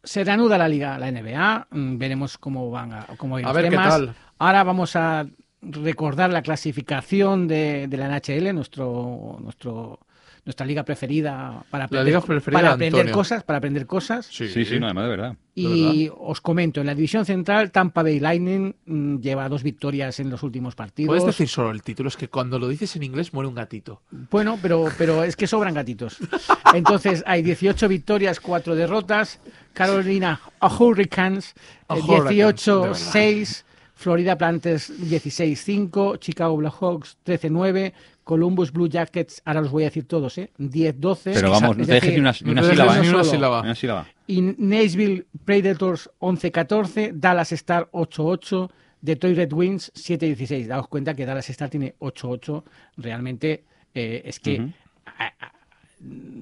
[0.03, 1.69] se reanuda la liga, la NBA.
[1.71, 4.15] mm, Veremos cómo van a, cómo ir A los ver qué tal.
[4.39, 5.27] Ahora vamos a
[5.63, 10.01] recordar la clasificación de, de la NHL, nuestro, nuestro,
[10.47, 13.15] nuestra liga preferida para aprender, liga preferida para de aprender Antonio.
[13.15, 14.27] cosas, para aprender cosas.
[14.27, 15.37] Sí, sí, no, además de verdad.
[15.57, 20.31] Y os comento, en la división central, Tampa Bay Lightning mm, lleva dos victorias en
[20.31, 21.09] los últimos partidos.
[21.09, 24.03] Puedes decir solo el título, es que cuando lo dices en inglés muere un gatito.
[24.31, 26.19] Bueno, pero, pero es que sobran gatitos.
[26.75, 29.41] Entonces hay 18 victorias, 4 derrotas.
[29.73, 30.41] Carolina
[30.79, 31.55] Hurricanes
[31.89, 33.65] eh, Hurricanes, de 18-6.
[33.97, 36.19] Florida Panthers 16-5.
[36.21, 37.93] Chicago Blackhawks 13-9.
[38.25, 40.51] Columbus Blue Jackets, ahora los voy a decir todos, ¿eh?
[40.59, 41.33] 10-12.
[41.35, 42.99] Pero vamos, no te dejes ni una, ni una no te sílaba.
[42.99, 43.11] ni ¿eh?
[43.11, 43.61] una sílaba.
[43.63, 44.07] Ni una sílaba.
[44.27, 48.69] Y Nashville Predators 11-14, Dallas Star 8-8,
[49.01, 50.67] Detroit Red Wings 7-16.
[50.67, 52.65] Daos cuenta que Dallas Star tiene 8-8.
[52.97, 54.73] Realmente eh, es que Ujú.
[55.07, 55.53] a- a-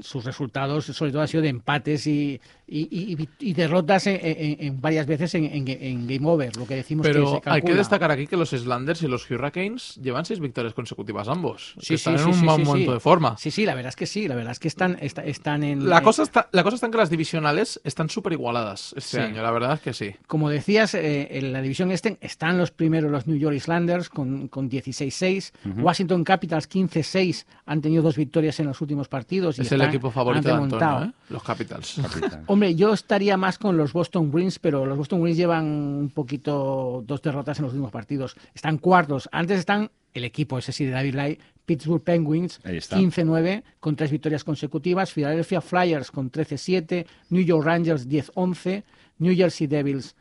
[0.01, 4.57] sus resultados sobre todo han sido de empates y, y- y- y derrotas en, en-
[4.59, 7.63] en varias veces en, en- en Game Over, lo que decimos que Pero se hay
[7.63, 11.75] que destacar aquí que los Islanders y los Hurricanes llevan seis victorias consecutivas ambos.
[11.81, 12.95] Sí, que están sí, en sí, un sí, buen sí, momento sí.
[12.95, 13.37] de forma.
[13.39, 15.89] Sí, sí, la verdad es que sí, la verdad es que están, está- están en...
[15.89, 19.19] La en- cosa, está, la cosa está en que las divisionales están súper igualadas este
[19.19, 19.23] Sí.
[19.23, 20.17] año, la verdad es que sí.
[20.27, 24.49] Como decías, eh, en la división este están los primeros los New York Islanders con,
[24.49, 25.53] con 16-6.
[25.81, 29.44] Washington Capitals 15-6 han tenido dos victorias en los últimos partidos.
[29.59, 30.55] Y Es el equipo favorito de.
[30.55, 31.13] Antonio, ¿eh?
[31.31, 32.01] los Capitals.
[32.03, 32.45] Capitán.
[32.47, 37.03] Hombre, yo estaría más con los Boston Bruins, pero los Boston Bruins llevan un poquito
[37.07, 38.37] dos derrotas en los últimos partidos.
[38.55, 39.29] Están cuartos.
[39.33, 42.97] Antes están el equipo ese sí de David Lai, Pittsburgh Penguins, Ahí está.
[42.97, 45.13] 15-9 con tres victorias consecutivas.
[45.13, 48.85] Philadelphia Flyers con 13-7, New York Rangers 10-11,
[49.19, 50.15] New Jersey Devils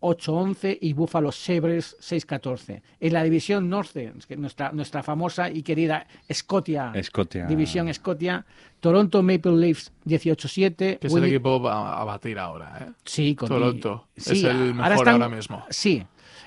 [0.00, 2.82] 8-11 y Buffalo Sabres 6-14.
[3.00, 7.46] En la división norte, nuestra, nuestra famosa y querida Scotia, Escocia.
[7.46, 8.44] división Scotia,
[8.80, 12.92] Toronto Maple Leafs 18-7, Que es el Winni- equipo a, a batir ahora, ¿eh?
[13.04, 14.06] Sí, con Toronto.
[14.16, 15.64] sí, es el ahora mejor están- ahora mismo.
[15.70, 16.04] Sí.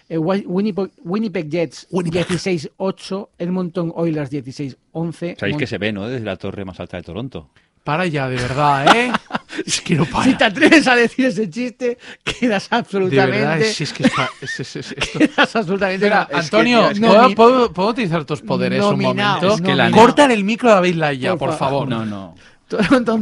[0.08, 5.36] Eh, Wi- Winnipeg, Winnipeg Jets 16-8, Edmonton Oilers 16-11.
[5.38, 6.08] Sabéis Mon- que se ve, ¿no?
[6.08, 7.50] Desde la torre más alta de Toronto.
[7.84, 9.12] Para ya, de verdad, ¿eh?
[9.65, 13.38] es que no Si te atreves a decir ese chiste, quedas De absolutamente.
[13.39, 16.06] verdad, es, es que es, pa- es- es- es- esto- Quedas absolutamente.
[16.06, 19.12] Espera, es que, Antonio, tío, es que- ¿puedo, nomi- puedo- puedo utilizar tus poderes Nominado,
[19.13, 19.56] un momento?
[19.56, 21.88] es que la- Cortan el micro a David Laia, Por por, fa- favor.
[21.88, 22.36] No, no.
[22.67, 23.19] Toronto,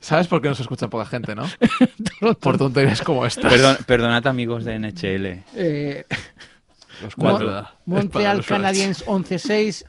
[0.00, 1.44] ¿Sabes por qué nos escucha poca gente, no?
[2.40, 3.52] Por tonterías como estas.
[3.52, 5.42] Perdón, perdonad, amigos de NHL.
[5.56, 6.04] eh,
[7.02, 7.46] Los cuatro.
[7.84, 9.84] Mon- Montreal Canadiens 11-6,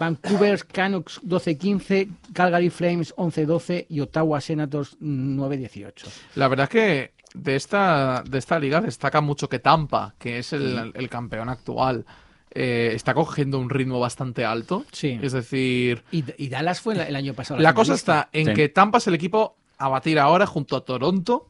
[0.00, 5.92] Vancouver Canucks 12-15, Calgary Flames 11-12 y Ottawa Senators 9-18.
[6.36, 10.52] La verdad es que de esta, de esta liga destaca mucho que Tampa, que es
[10.54, 12.04] el, el campeón actual,
[12.52, 14.84] eh, está cogiendo un ritmo bastante alto.
[14.90, 15.18] Sí.
[15.22, 17.60] Es decir, Y, y Dallas fue el año pasado.
[17.60, 18.54] la cosa está en Sí.
[18.54, 21.46] que Tampa es el equipo a batir ahora junto a Toronto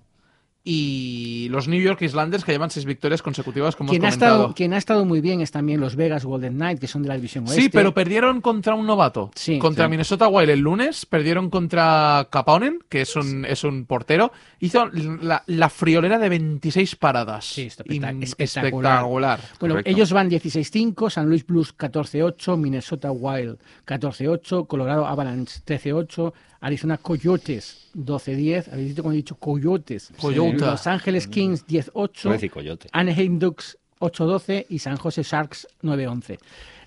[0.63, 4.75] y los New York Islanders que llevan seis victorias consecutivas, como Quien ha, estado, quien
[4.75, 7.45] ha estado muy bien es también los Vegas Golden Knight, que son de la división
[7.45, 7.63] oeste.
[7.63, 9.31] Sí, pero perdieron contra un novato.
[9.35, 9.59] Sí.
[9.59, 9.91] contra Sí.
[9.91, 14.33] Minnesota Wild el lunes, perdieron contra Caponen, que es un, es un portero.
[14.59, 17.47] Hizo la, la friolera de 26 paradas.
[17.47, 18.15] Sí, espectacular.
[18.39, 19.41] espectacular.
[19.59, 19.91] Bueno, Correcto.
[19.91, 27.89] ellos van 16-5, San Luis Blues 14-8, Minnesota Wild 14-8, Colorado Avalanche 13-8, Arizona Coyotes
[27.95, 30.59] 12-10, habéis visto cuando he dicho Coyotes, Coyote.
[30.59, 32.89] Los Ángeles Kings Voy a 10-8, decir coyote.
[32.93, 36.39] Anaheim Ducks 8-12 y San Jose Sharks 9-11.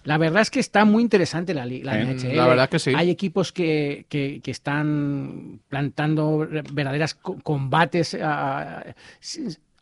[0.06, 2.36] La verdad es que está muy interesante la, la Eh, NHL.
[2.36, 2.92] la verdad que sí.
[2.96, 8.14] Hay equipos que, que- que están plantando verdaderas co- combates,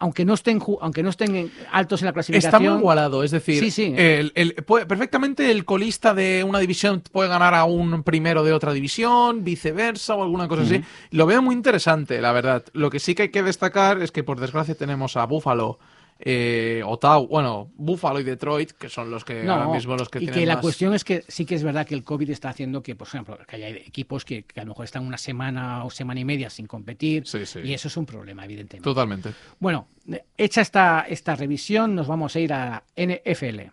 [0.02, 2.50] aunque no estén aunque no estén altos en la clasificación.
[2.50, 3.94] Está muy igualado, es decir, Sí, sí.
[3.96, 8.52] el- el- puede- perfectamente el colista de una división puede ganar a un primero de
[8.52, 10.82] otra división, viceversa o alguna cosa así.
[11.12, 12.66] Lo veo muy interesante, la verdad.
[12.74, 15.80] Lo que sí que hay que destacar es que por desgracia tenemos a Buffalo,
[16.19, 20.19] eh, Ottawa, bueno, Buffalo y Detroit, que son los que No, ahora mismo los que
[20.19, 22.30] y tienen que la más- cuestión es que sí que es verdad que el COVID
[22.30, 25.17] está haciendo que, por ejemplo, que haya equipos que, que a lo mejor están una
[25.17, 27.26] semana o semana y media sin competir.
[27.26, 27.60] Sí, sí.
[27.63, 28.84] Y eso es un problema, evidentemente.
[28.84, 29.32] Totalmente.
[29.60, 29.88] Bueno,
[30.38, 33.71] hecha esta, esta revisión, nos vamos a ir a NFL.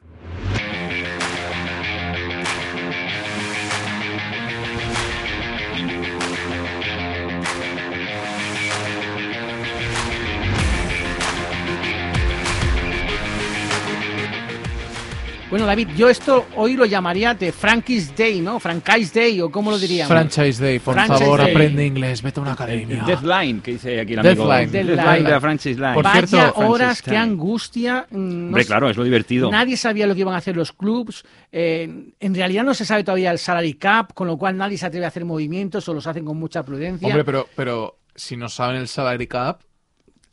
[15.50, 18.60] Bueno, David, yo esto hoy lo llamaría de Frankie's Day, ¿no?
[18.60, 20.08] Franchise Day, o cómo lo diríamos.
[20.08, 21.50] Franchise Day, por Franchise favor, Day.
[21.52, 23.02] aprende inglés, vete a una academia.
[23.06, 24.50] Deadline, que dice aquí el Deadline.
[24.52, 24.72] amigo.
[24.72, 25.24] Deadline.
[25.24, 25.94] de la Francis Line.
[25.94, 27.22] Por Vaya cierto, horas, qué Time.
[27.22, 28.06] angustia.
[28.10, 29.50] mm, no Hombre, claro, es lo divertido.
[29.50, 31.24] Nadie sabía lo que iban a hacer los clubs.
[31.50, 34.84] eh, en realidad no se sabe todavía el salary cap, con lo cual nadie se
[34.84, 37.08] atreve a hacer movimientos o los hacen con mucha prudencia.
[37.08, 39.62] Hombre, pero, pero si no saben el salary cap,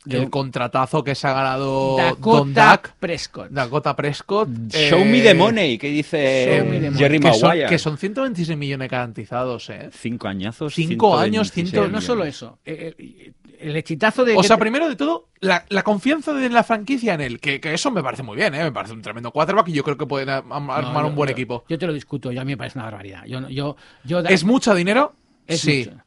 [0.06, 2.06] Yo- el contratazo que se ha ganado Don
[2.54, 3.48] Dakota Duck, Prescott.
[3.50, 4.48] Dakota Prescott.
[4.70, 6.94] Show eh, me the money, que dice money.
[6.94, 7.68] Jerry Que son, Maguire.
[7.68, 9.90] que son 126 millones garantizados, ¿eh?
[9.92, 10.74] Cinco añazos.
[10.74, 12.58] Cinco años, 126 Pero no solo eso.
[12.64, 14.36] eh, eh, el hechitazo de.
[14.36, 17.58] O sea, te- primero de todo, la, la confianza de la franquicia en él, que,
[17.58, 18.62] que eso me parece muy bien, ¿eh?
[18.64, 20.34] Me parece un tremendo quarterback y yo creo que pueden No,
[20.72, 21.64] armar yo- un buen yo- equipo.
[21.68, 23.24] Yo te lo discuto, yo a mí me parece una barbaridad.
[23.26, 25.14] Yo, yo, yo ¿Es mucho dinero?
[25.46, 25.86] es sí.
[25.88, 26.02] mucho.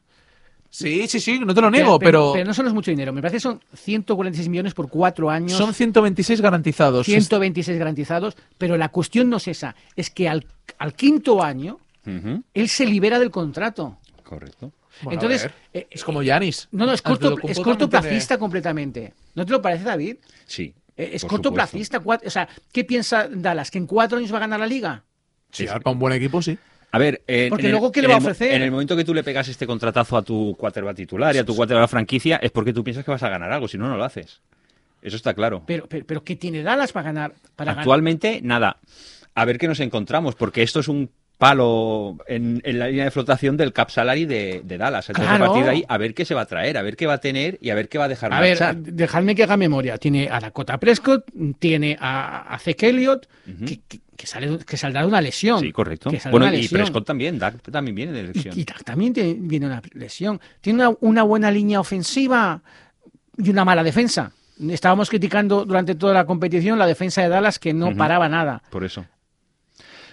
[0.70, 3.12] Sí, sí, sí, no te lo niego, pero, pero no solo es mucho dinero.
[3.12, 5.52] Me parece que son 146 millones por cuatro años.
[5.52, 7.06] son 126 garantizados.
[7.06, 10.46] 126 garantizados, pero la cuestión no es esa, es que al,
[10.78, 11.78] al quinto año
[12.54, 13.98] él se libera del contrato.
[14.22, 14.72] Correcto.
[15.02, 16.68] Bueno, Entonces, eh, es como Yanis.
[16.72, 19.14] No, no, es, corto, es cortoplacista completamente.
[19.34, 20.16] ¿No te lo parece, David?
[20.46, 20.74] Sí.
[20.96, 22.02] Eh, Es cortoplacista.
[22.04, 23.70] O sea, ¿qué piensa Dallas?
[23.70, 25.04] ¿Que en cuatro años va a ganar la liga?
[25.50, 26.58] tiene- Sí, para un buen equipo, sí.
[26.92, 28.52] A ver, en- Porque el- luego, ¿qué le va a ofrecer?
[28.52, 31.44] En el momento que tú le pegas este contratazo a tu quarterback titular y a
[31.44, 33.96] tu quarterback franquicia, es porque tú piensas que vas a ganar algo, si no, no
[33.96, 34.40] lo haces.
[35.02, 35.62] Eso está claro.
[35.66, 37.32] Pero, pero, pero ¿qué tiene Dallas para ganar?
[37.56, 37.82] Para ganar?
[37.82, 38.78] Actualmente, nada.
[39.34, 43.10] A ver qué nos encontramos, porque esto es un palo en, en la línea de
[43.10, 45.08] flotación del cap salary de, de Dallas.
[45.08, 45.44] Entonces, Claro.
[45.44, 47.14] a partir de ahí, a ver qué se va a traer, a ver qué va
[47.14, 48.76] a tener y a ver qué va a dejar A ver, marchar.
[48.76, 49.96] dejadme que haga memoria.
[49.98, 51.24] Tiene a Dakota Prescott,
[51.58, 53.26] tiene a, a Zeke Elliott,
[53.66, 55.60] que, que- que sale, que saldrá de una lesión.
[55.60, 56.10] Sí, correcto.
[56.30, 56.78] Bueno, y lesión.
[56.82, 58.54] Prescott también, Dak también viene de elección.
[58.54, 60.38] Y, y Dak también tiene- viene una lesión.
[60.60, 62.60] Tiene una, una buena línea ofensiva
[63.38, 64.32] y una mala defensa.
[64.68, 68.62] Estábamos criticando durante toda la competición la defensa de Dallas que no paraba nada.
[68.68, 69.06] Por eso.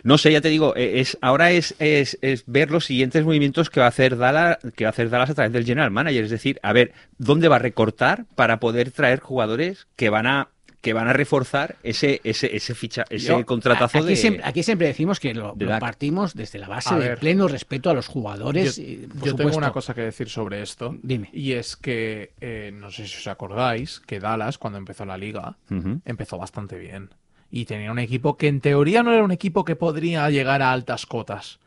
[0.07, 3.69] No sé, ya te digo, eh, es, ahora es, es, es ver los siguientes movimientos
[3.69, 6.23] que va a hacer Dallas, que va a hacer Dallas a través del general manager,
[6.23, 10.47] es decir, a ver dónde va a recortar para poder traer jugadores que van a
[10.79, 14.63] que van a reforzar ese ese ese ficha ese Yo- contratazo aquí, de siempre, aquí
[14.63, 15.81] siempre decimos que lo, de lo Dak.
[15.81, 17.17] partimos desde la base A de ver.
[17.19, 18.77] pleno respeto a los jugadores.
[18.77, 20.95] Yo, y, por yo tengo una cosa que decir sobre esto.
[21.01, 21.29] Dime.
[21.33, 25.57] Y es que, eh, no sé si os acordáis, que Dallas, cuando empezó la liga,
[26.05, 27.09] empezó bastante bien.
[27.49, 30.71] Y tenía un equipo que en teoría no era un equipo que podría llegar a
[30.71, 31.59] altas cotas.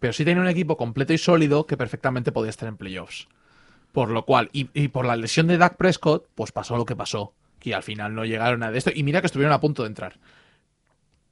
[0.00, 3.28] Pero sí tenía un equipo completo y sólido que perfectamente podía estar en playoffs.
[3.92, 7.34] Por lo cual, y, por la lesión de Dak Prescott, pues pasó lo que pasó.
[7.58, 8.90] Que al final no llegaron a de esto.
[8.94, 10.18] Y mira que estuvieron a punto de entrar.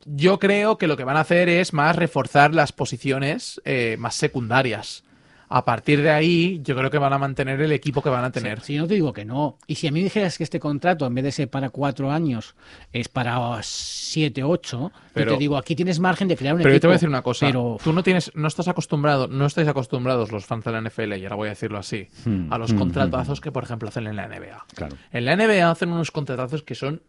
[0.04, 4.14] Yo creo que lo que van a hacer es más reforzar las posiciones eh, más
[4.14, 5.04] secundarias.
[5.50, 8.30] A partir de ahí, yo creo que van a mantener el equipo que van a
[8.30, 8.60] tener.
[8.60, 9.56] Si yo no te digo que no.
[9.66, 12.54] Y si a mí dijeras que este contrato, en vez de ser para cuatro años,
[12.92, 16.68] es para siete, ocho, Pero- yo te digo, aquí tienes margen de crear un Pero
[16.70, 16.80] yo equipo.
[16.82, 17.46] te voy a decir una cosa.
[17.46, 21.16] Pero Tú no tienes, no estás acostumbrado, no estáis acostumbrados los fans de la NFL,
[21.16, 24.06] y ahora voy a decirlo así, Hmm, a los hmm, contratazos que, por ejemplo, hacen
[24.06, 24.66] en la NBA.
[24.74, 24.96] Claro.
[25.12, 27.00] En la NBA hacen unos contratazos que son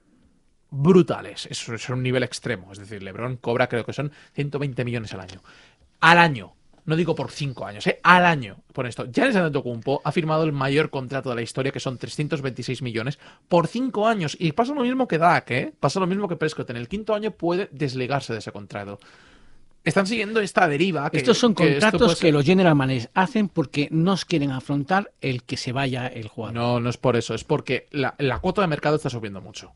[0.71, 1.47] brutales.
[1.49, 2.71] Eso es un nivel extremo.
[2.71, 5.41] Es decir, LeBron cobra, creo que son 120 millones al año.
[5.99, 6.53] Al año.
[6.89, 7.99] No digo por cinco años, ¿eh?
[8.01, 8.57] al año.
[8.73, 12.81] Por esto, Giannis Antetokounmpo ha firmado el mayor contrato de la historia, que son 326
[12.81, 14.35] millones, por cinco años.
[14.39, 15.73] Y pasa lo mismo que Dak, ¿eh?
[15.79, 16.69] Pasa lo mismo que Prescott.
[16.71, 18.99] En el quinto año puede desligarse de ese contrato.
[19.83, 21.09] Están siguiendo esta deriva.
[21.09, 25.11] Que, Estos son que contratos que ser- los general managers hacen porque no quieren afrontar
[25.21, 26.55] el que se vaya el jugador.
[26.55, 29.71] No, no es por eso, es porque la, la cuota de mercado está subiendo mucho.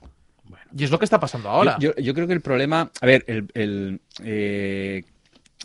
[0.76, 1.78] Y es lo que está pasando ahora.
[1.80, 2.92] Yo, yo creo que el problema.
[3.00, 3.48] A ver, el.
[3.54, 5.04] el, eh,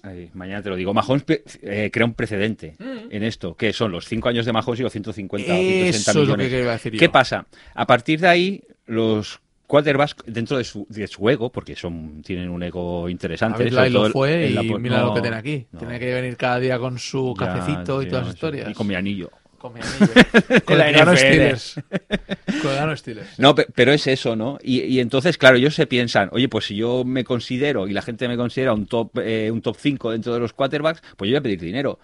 [0.02, 0.92] ay, mañana te lo digo.
[0.94, 1.24] Mahomes
[1.62, 4.92] eh, crea un precedente en esto, que son los 5 años de Mahomes y los
[4.92, 6.48] 150 o 160 Eso es lo millones.
[6.50, 6.98] que iba a decir yo.
[6.98, 7.46] ¿Qué pasa?
[7.74, 12.48] A partir de ahí, los quarterbacks dentro de su, de su ego, porque son tienen
[12.48, 13.58] un ego interesante.
[13.58, 15.66] Sobre Lai lo el- fue y la mira no, lo que tiene aquí.
[15.72, 15.78] no.
[15.78, 18.70] Tiene que venir cada día con su Ya, cafecito y todas las historias.
[18.70, 19.30] Y con mi anillo.
[19.58, 20.12] Con mi anillo.
[20.64, 21.16] con NFL.
[21.16, 21.74] Steelers.
[22.62, 23.38] Con Steelers.
[23.38, 24.58] No, pe- pero es eso, ¿no?
[24.62, 28.02] Y, y entonces, claro, ellos se piensan, oye, pues si yo me considero y la
[28.02, 31.32] gente me considera un top eh, un top 5 dentro de los quarterbacks, pues yo
[31.34, 31.98] voy a pedir dinero.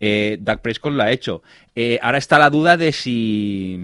[0.00, 1.42] Eh, Dak Prescott lo ha hecho.
[1.74, 3.78] Eh, ahora está la duda de si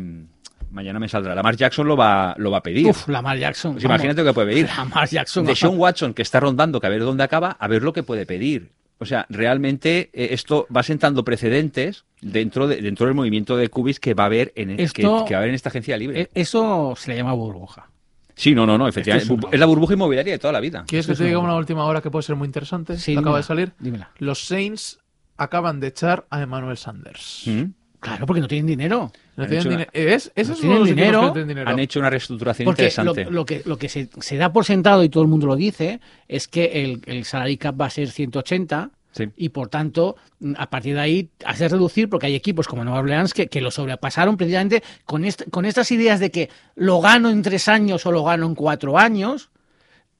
[0.70, 1.34] mañana me saldrá.
[1.34, 2.86] Lamar Jackson lo va, lo va a pedir.
[2.88, 3.72] Uf, Lamar Jackson.
[3.74, 4.66] Pues imagínate lo que puede pedir.
[4.76, 5.46] Lamar Jackson.
[5.46, 8.02] de Sean Watson, que está rondando, que a ver dónde acaba, a ver lo que
[8.02, 8.70] puede pedir.
[9.02, 13.98] O sea, realmente eh, esto va sentando precedentes dentro, de, dentro del movimiento de Cubis
[14.00, 16.22] que va a haber en, Esto- que va a haber en esta agencia libre.
[16.22, 17.88] Eh, Eso se le llama burbuja.
[18.34, 19.34] Sí, no, no, no, efectivamente.
[19.52, 20.84] Es la burbuja inmobiliaria de toda la vida.
[20.88, 22.96] ¿Quieres que te diga una una última hora que puede ser muy interesante?
[22.96, 23.72] Sí, acaba de salir.
[23.78, 24.10] dímela.
[24.18, 25.00] Los Saints
[25.36, 27.42] acaban de echar a Emmanuel Sanders.
[27.46, 27.64] ¿Mm?
[28.00, 29.12] Claro, porque no tienen dinero.
[29.36, 29.86] No una-.
[29.92, 30.30] ¿Es?
[30.34, 31.22] Ese No es tienen dinero.
[31.22, 31.70] no dinero.
[31.70, 33.24] Han hecho una reestructuración Porque interesante.
[33.30, 36.00] lo que, lo que se, se da por sentado, y todo el mundo lo dice,
[36.28, 39.28] es que el, el salary cap va a ser 180 Sí.
[39.36, 40.16] y por tanto,
[40.56, 43.70] a partir de ahí, hace reducir, porque hay equipos como Nueva Orleans que, que lo
[43.70, 48.10] sobrepasaron precisamente con, est- con estas ideas de que lo gano en tres años o
[48.12, 49.50] lo gano en cuatro años.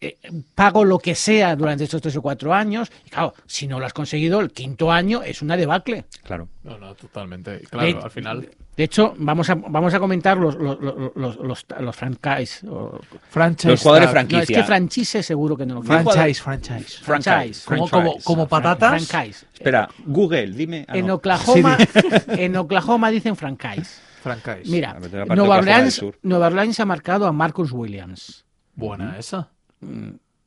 [0.03, 0.19] Eh,
[0.55, 2.91] pago lo que sea durante estos tres o cuatro años.
[3.07, 6.05] Y claro, si no lo has conseguido, el quinto año es una debacle.
[6.25, 6.49] Claro.
[6.65, 7.61] No, no, totalmente.
[7.71, 8.49] Claro, De- al final.
[8.77, 12.67] De hecho, vamos a, vamos a comentar los, los, los, los, los, franchise.
[12.67, 13.69] o- Franchise.
[13.69, 14.13] Los jugadores tag.
[14.13, 14.39] franquicia.
[14.39, 16.99] No, es que franchise seguro que no lo Franchise, franchise.
[17.03, 17.65] Franchise.
[17.67, 17.91] Como, Franchise.
[17.91, 19.07] como, como patatas.
[19.07, 19.47] Franchise.
[19.53, 20.87] Espera, Google, dime.
[20.89, 21.15] Ah, En no.
[21.17, 21.77] Oklahoma,
[22.29, 24.01] en Oklahoma dicen franchise.
[24.23, 24.63] Franchise.
[24.71, 26.05] Mira, A ver, de la parte de Nueva Orleans.
[26.23, 28.47] Nueva Orleans ha marcado a Marcus Williams.
[28.75, 29.51] Buena esa.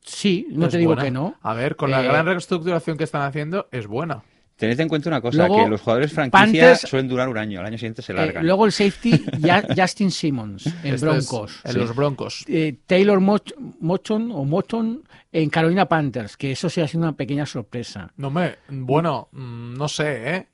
[0.01, 1.03] Sí, no Es te digo buena.
[1.03, 1.35] que no.
[1.41, 4.23] A ver, con la Eh, gran reestructuración que están haciendo, es buena.
[4.55, 7.59] Tened en cuenta una cosa, Luego, que los jugadores franquicia Panthers- suelen durar un año,
[7.59, 8.45] al año siguiente se Eh, largan.
[8.45, 11.59] luego el safety ya- Justin Simmons en Este Broncos.
[11.63, 12.45] es- en los Broncos.
[12.47, 17.17] Eh, Taylor Moch- Mochon o Mochon en Carolina Panthers, que eso sí ha sido una
[17.17, 18.13] pequeña sorpresa.
[18.15, 18.55] No me.
[18.69, 20.47] Bueno, mm, no sé, ¿eh?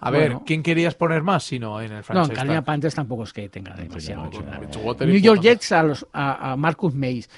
[0.00, 0.44] A ver, Bueno.
[0.46, 2.34] ¿quién querías poner más si no en el No, en franchise?
[2.36, 2.64] Carolina tag?
[2.66, 4.30] Panthers tampoco es que tenga demasiado.
[4.30, 5.40] no, New York.
[5.42, 7.28] Jets a, los, a, a Marcus Mays.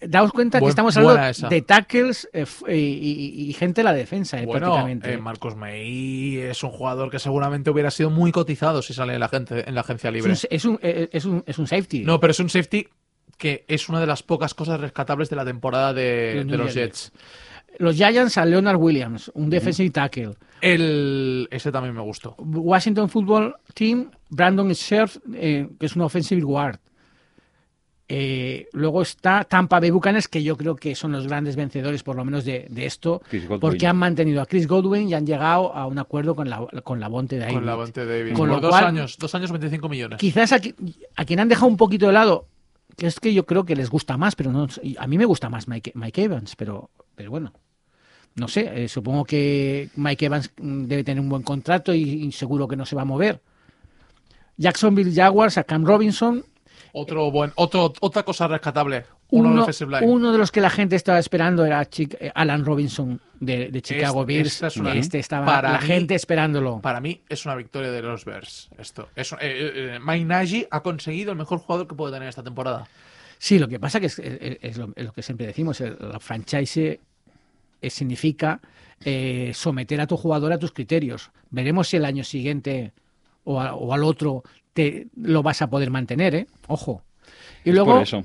[0.00, 4.40] Daos cuenta que estamos hablando de tackles eh, y, y- y gente de la defensa,
[4.40, 5.12] eh, Bueno, prácticamente.
[5.12, 9.20] eh, Marcos May es un jugador que seguramente hubiera sido muy cotizado si sale en
[9.20, 10.32] la, gente, en la agencia es, libre.
[10.32, 12.04] un, es, un, eh, es, un, es un safety.
[12.04, 12.88] No, pero es un safety
[13.36, 17.12] que es una de las pocas cosas rescatables de la temporada de, Los de Jets.
[17.78, 20.34] Los Giants a Leonard Williams, un defensive tackle.
[20.60, 22.34] El, ese también me gustó.
[22.38, 26.78] Washington Football Team, Brandon Scherf, eh, que es un offensive guard.
[28.10, 32.16] Eh, luego está Tampa Bay Buccaneers, que yo creo que son los grandes vencedores, por
[32.16, 33.20] lo menos de, de esto,
[33.60, 37.00] porque han mantenido a Chris Godwin y han llegado a un acuerdo con la, con
[37.00, 37.54] la Bonte David.
[37.54, 38.32] Con la Bonte Davis.
[38.32, 40.18] Con lo dos cual- años, dos años 25 millones.
[40.18, 40.74] Quizás a, qui-
[41.16, 42.46] a quien han dejado un poquito de lado,
[42.96, 44.66] que es que yo creo que les gusta más, pero no,
[44.98, 47.52] a mí me gusta más Mike, Mike Evans, pero, pero bueno.
[48.36, 52.32] No sé, eh, supongo que Mike Evans mm, debe tener un buen contrato y, y
[52.32, 53.40] seguro que no se va a mover.
[54.56, 56.44] Jacksonville Jaguars a Cam Robinson,
[56.92, 59.04] Otro buen, otro, otra cosa rescatable.
[59.30, 59.66] Uno,
[60.02, 64.22] uno, de los que la gente estaba esperando era eh, Alan Robinson de, de Chicago
[64.22, 64.62] Este- Bears.
[64.62, 66.80] es una- este estaba para la mí- gente esperándolo.
[66.80, 68.70] Para mí es una victoria de los Bears.
[68.78, 69.10] Esto.
[69.14, 72.88] Es, eh, eh, Mike Nagy ha conseguido el mejor jugador que puede tener esta temporada.
[73.36, 75.98] Sí, lo que pasa que es, es- es lo, es lo que siempre decimos, el-
[76.00, 76.98] la franchise
[77.80, 78.60] eh, significa
[79.04, 81.30] eh, someter a tu jugador a tus criterios.
[81.50, 82.92] Veremos si el año siguiente
[83.44, 86.46] o, a- o al otro te lo vas a poder mantener, ¿eh?
[86.66, 87.02] Ojo.
[87.64, 88.24] Y Es luego eso.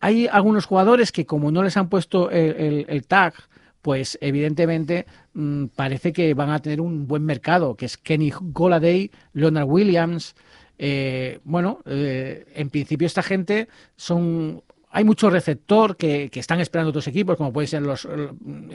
[0.00, 3.34] hay algunos jugadores que como no les han puesto el, el- el tag,
[3.82, 9.10] pues evidentemente mm, parece que van a tener un buen mercado, que es Kenny Goladay,
[9.32, 10.34] Leonard Williams.
[10.78, 14.62] eh, bueno, eh, en principio esta gente son
[14.94, 18.06] hay mucho receptor que, que están esperando otros equipos, como pueden ser los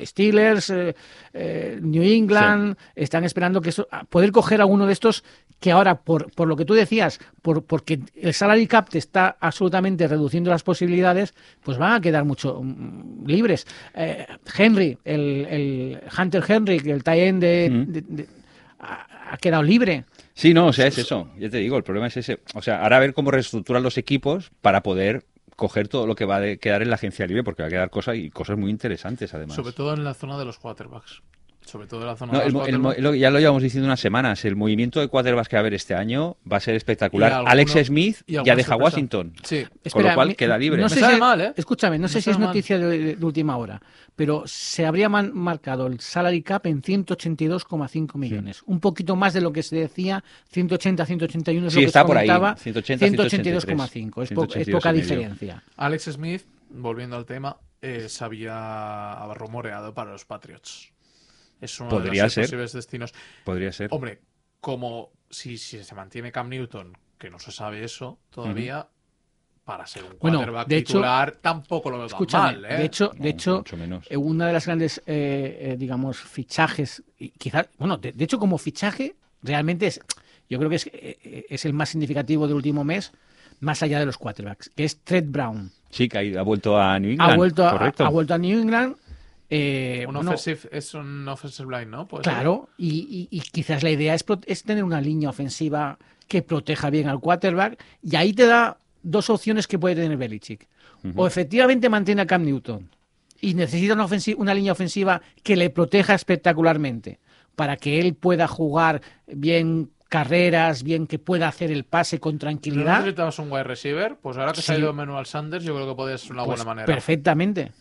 [0.04, 0.96] Steelers, eh,
[1.34, 5.24] eh, New England, están esperando que eso, poder coger a uno de estos
[5.60, 9.38] que ahora, por, por lo que tú decías, por, porque el salary cap te está
[9.40, 13.66] absolutamente reduciendo las posibilidades, pues van a quedar mucho mm, libres.
[13.96, 14.26] Eh,
[14.58, 17.92] Henry, el, el Hunter Henry, el tie end de, Mm.
[17.92, 18.28] de- de-
[18.80, 20.06] ha, ha quedado libre.
[20.36, 21.32] Sí, no, o sea, es eso.
[21.40, 22.40] Ya te digo, el problema es ese.
[22.54, 25.26] O sea, ahora a ver cómo reestructuran los equipos para poder
[25.58, 27.90] coger todo lo que va a quedar en la agencia libre, porque va a quedar
[27.90, 29.56] cosas y cosas muy interesantes además.
[29.56, 31.24] Sobre todo en la zona de los quarterbacks.
[31.68, 34.00] Sobre todo en la zona No, de el el lo- ya lo llevamos diciendo unas
[34.00, 34.46] semanas.
[34.46, 37.34] El movimiento de quarterbacks que va a haber este año va a ser espectacular.
[37.34, 38.76] Alguno- Alex Smith ya deja sorpresa.
[38.78, 39.34] Washington.
[39.44, 39.66] Sí.
[39.92, 40.80] Con lo cual queda libre.
[40.80, 41.54] No Me sé sabe si- mal, ¿eh?
[41.58, 42.48] Escúchame, no Me sé si es mal.
[42.48, 43.82] noticia de, de última hora,
[44.16, 48.62] pero se habría man- marcado el salary cap en 182,5 millones.
[48.66, 52.02] Un poquito más de lo que se decía, 180, 181 es Sí, lo que está
[52.02, 52.56] se por ahí, comentaba.
[52.56, 54.24] 180, 182,5.
[54.24, 55.64] Es, po- es 182 poca diferencia.
[55.76, 60.92] Alex Smith, volviendo al tema, eh, se había rumoreado para los Patriots.
[61.62, 62.44] Es uno Podría de los ser.
[62.46, 63.14] posibles destinos.
[63.44, 63.90] Podría ser.
[63.92, 64.22] Hombre,
[64.60, 68.88] como si, si se mantiene Cam Newton, que no se sabe eso todavía,
[69.66, 72.66] para ser un Bueno, quarterback de hecho- titular, tampoco lo veo tan mal.
[72.66, 72.78] ¿eh?
[72.78, 74.06] de hecho, de hecho mucho menos.
[74.10, 78.40] eh, una de las grandes, eh, eh, digamos, fichajes, y quizás, bueno, de, de hecho
[78.40, 80.00] como fichaje, realmente es,
[80.50, 83.12] yo creo que es, eh, es el más significativo del último mes,
[83.60, 85.72] más allá de los quarterbacks, que es Trent Brown.
[85.90, 87.32] Sí, que ha ha vuelto a New England.
[87.32, 88.06] ha vuelto a, correcto.
[88.06, 88.96] ha vuelto a New England.
[89.50, 92.08] Eh, un bueno, offensive- es un offensive line, ¿no?
[92.08, 92.34] Puede ser.
[92.34, 96.90] claro, y, y- y quizás la idea es, es tener una línea ofensiva que proteja
[96.90, 100.68] bien al quarterback, y ahí te da dos opciones que puede tener Belichick.
[101.16, 102.90] O efectivamente mantiene a Cam Newton
[103.40, 107.20] y necesita una, una línea ofensiva que le proteja espectacularmente
[107.56, 112.40] para que él pueda jugar bien carreras, bien que pueda hacer el pase con no
[112.40, 112.98] tranquilidad.
[113.00, 115.96] necesitabas un wide receiver, pues ahora que se ha ido Manuel Sanders, yo creo que
[115.96, 116.86] podría ser una Pues buena manera.
[116.88, 117.72] Perfectamente.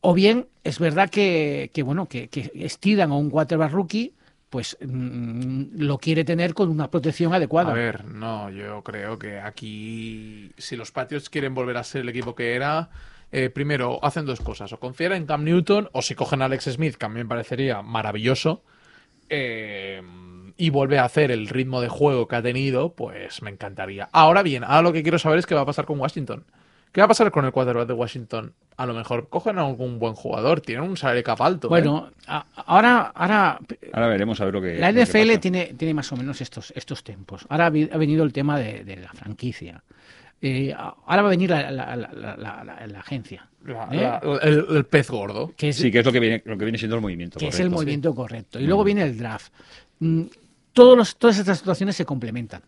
[0.00, 4.14] O bien, es verdad que, que, bueno, que, estiran a un quarterback rookie,
[4.48, 7.72] pues mm, lo quiere tener con una protección adecuada.
[7.72, 12.08] A ver, no, yo creo que aquí, si los Patriots quieren volver a ser el
[12.08, 12.90] equipo que era,
[13.32, 16.64] eh, primero hacen dos cosas: o confiar en Cam Newton, o si cogen a Alex
[16.64, 18.62] Smith, que a mí me parecería maravilloso,
[19.28, 20.00] eh,
[20.56, 24.08] y vuelve a hacer el ritmo de juego que ha tenido, pues me encantaría.
[24.12, 26.44] Ahora bien, ahora lo que quiero saber es qué va a pasar con Washington.
[26.98, 28.52] ¿Qué va a pasar con el quarterback de Washington?
[28.76, 31.68] A lo mejor cogen a algún buen jugador, tienen un salary cap alto.
[31.68, 31.70] ¿eh?
[31.70, 33.60] Bueno, a- ahora, ahora
[33.92, 34.78] Ahora veremos a ver lo que.
[34.80, 35.40] la lo que NFL pasa.
[35.40, 37.46] tiene, tiene más o menos estos, estos tiempos.
[37.50, 39.80] Ahora ha venido el tema de, de la franquicia.
[40.42, 44.00] Eh, ahora va a venir la, la- la- la- la- la- la agencia, La- ¿eh?
[44.02, 45.52] la- el, el pez gordo.
[45.56, 47.38] que es, Sí, que es lo que viene, lo que viene siendo el movimiento.
[47.38, 48.58] que es el movimiento correcto.
[48.58, 49.52] Y luego viene el draft.
[50.00, 50.22] Mm,
[50.72, 52.62] Todos los, todas estas situaciones se complementan.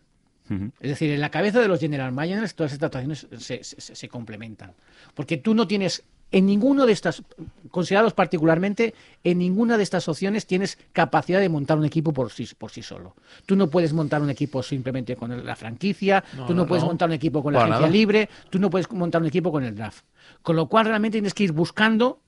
[0.79, 4.09] Es decir, en la cabeza de los general managers todas estas situaciones se, se- se-
[4.09, 4.71] complementan.
[5.13, 7.23] Porque tú no tienes, en ninguno de estas,
[7.71, 8.93] considerados particularmente,
[9.23, 12.81] en ninguna de estas opciones tienes capacidad de montar un equipo por sí, por sí
[12.81, 13.15] solo.
[13.45, 16.83] Tú no puedes montar un equipo simplemente con la franquicia, No, tú no, no, puedes
[16.83, 16.87] no.
[16.89, 17.97] montar un equipo con la Para agencia nada.
[17.97, 20.03] libre, tú no puedes montar un equipo con el draft.
[20.41, 22.20] Con lo cual realmente tienes que ir buscando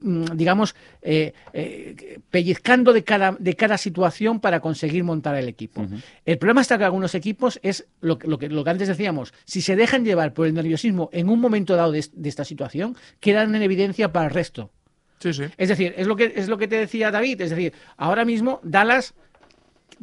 [0.00, 5.86] digamos, eh, eh, pellizcando de cada, de cada situación para conseguir montar el equipo.
[6.24, 9.32] El problema está que algunos equipos es lo, que- lo, que, lo que antes decíamos,
[9.46, 12.44] si se dejan llevar por el nerviosismo en un momento dado de, es- de esta
[12.44, 14.70] situación, quedan en evidencia para el resto.
[15.18, 15.44] Sí, sí.
[15.56, 18.60] Es decir, es lo que, es lo que te decía David, es decir, ahora mismo
[18.62, 19.14] Dallas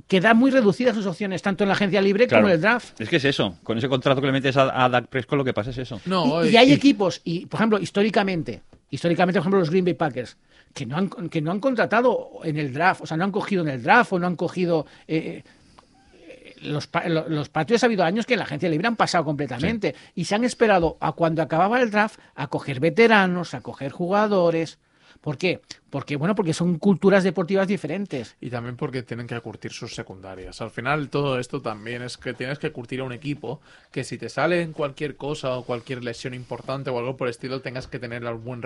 [0.07, 2.41] queda muy reducidas sus opciones, tanto en la agencia libre Claro.
[2.43, 2.99] como en el draft.
[2.99, 3.59] Es que es eso.
[3.61, 6.01] Con ese contrato que le metes a, a Dak Prescott, lo que pasa es eso.
[6.05, 8.63] No, y, y hay equipos, y por ejemplo, históricamente,
[8.93, 10.37] históricamente, por ejemplo, los Green Bay Packers,
[10.71, 13.63] que no han, que no han contratado en el draft, o sea, no han cogido
[13.63, 14.85] en el draft o no han cogido.
[15.07, 16.89] eh, eh, los,
[17.27, 20.35] los Patriots ha habido años que en la agencia libre han pasado completamente y se
[20.35, 24.77] han esperado a cuando acababa el draft a coger veteranos, a coger jugadores.
[25.23, 25.61] ¿Por qué?
[25.89, 28.35] Porque, bueno, porque son culturas deportivas diferentes.
[28.41, 30.59] Y también porque tienen que curtir sus secundarias.
[30.59, 33.61] Al final, todo esto también es que tienes que curtir a un equipo
[33.93, 37.31] que si te sale en cualquier cosa o cualquier lesión importante o algo por el
[37.31, 38.61] estilo, tengas que tener al buen,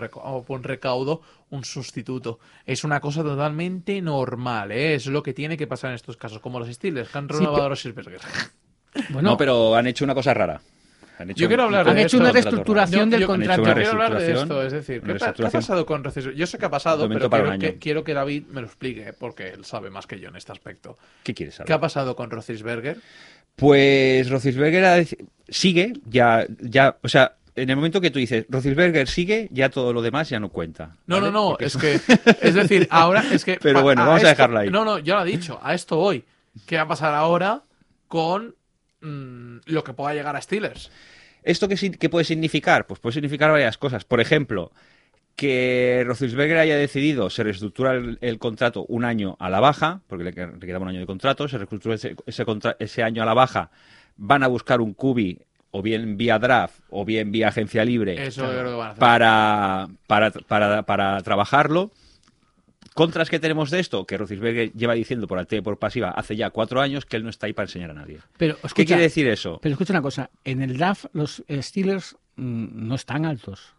[0.48, 2.40] buen recaudo un sustituto.
[2.66, 4.96] Es una cosa totalmente normal, ¿eh?
[4.96, 7.66] es lo que tiene que pasar en estos casos, como los Steelers, han renovado pero-
[7.66, 8.22] a los Silverberg.
[9.10, 10.60] Bueno, No, pero han hecho una cosa rara.
[11.20, 12.18] Han hecho Yo quiero hablar de han hecho esto.
[12.20, 13.62] una reestructuración del Yo- yo- contrato.
[13.64, 16.40] una Quiero hablar de esto, es decir, ¿qué, qué ha pasado con Roethlisberger?
[16.40, 17.76] Yo sé que ha pasado, pero quiero que, año.
[17.80, 20.98] quiero que David me lo explique, porque él sabe más que yo en este aspecto.
[21.24, 21.68] ¿Qué quieres saber?
[21.68, 22.98] ¿Qué ha pasado con Roethlisberger?
[23.56, 24.30] Pues
[25.00, 29.70] dec- sigue, ya, ya, o sea, en el momento que tú dices Roethlisberger sigue, ya
[29.70, 30.96] todo lo demás ya no cuenta.
[31.08, 31.28] No, ¿vale?
[31.28, 31.94] no, no, Porque es que,
[32.42, 33.58] es decir, ahora es que...
[33.60, 34.70] Pero bueno, vamos a esto- dejarlo ahí.
[34.70, 36.24] No, no, ya lo he dicho, a esto voy.
[36.68, 37.64] ¿Qué va a pasar ahora
[38.08, 38.54] con
[39.08, 40.92] mm, lo que pueda llegar a Steelers?
[41.44, 42.88] ¿Esto qué, puede significar?
[42.88, 44.04] Pues puede significar varias cosas.
[44.04, 44.72] Por ejemplo,
[45.36, 50.24] que Roethlisberger haya decidido, se reestructura el, el contrato un año a la baja, porque
[50.24, 53.22] le, qued- le quedaba un año de contrato, se reestructura ese, ese, contra- ese año
[53.22, 53.70] a la baja,
[54.18, 55.40] van a buscar un cubi
[55.72, 58.46] o bien vía draft o bien vía agencia libre Eso
[58.98, 61.92] para, para, para, para trabajarlo.
[62.98, 66.36] Contras que tenemos de esto, que Roethlisberger lleva diciendo por activa y por pasiva hace
[66.36, 68.18] ya cuatro años que él no está ahí para enseñar a nadie.
[68.38, 69.60] Pero, ¿Qué quiere decir eso?
[69.62, 73.76] Pero escucha una cosa, en el draft los Steelers mm, no están altos.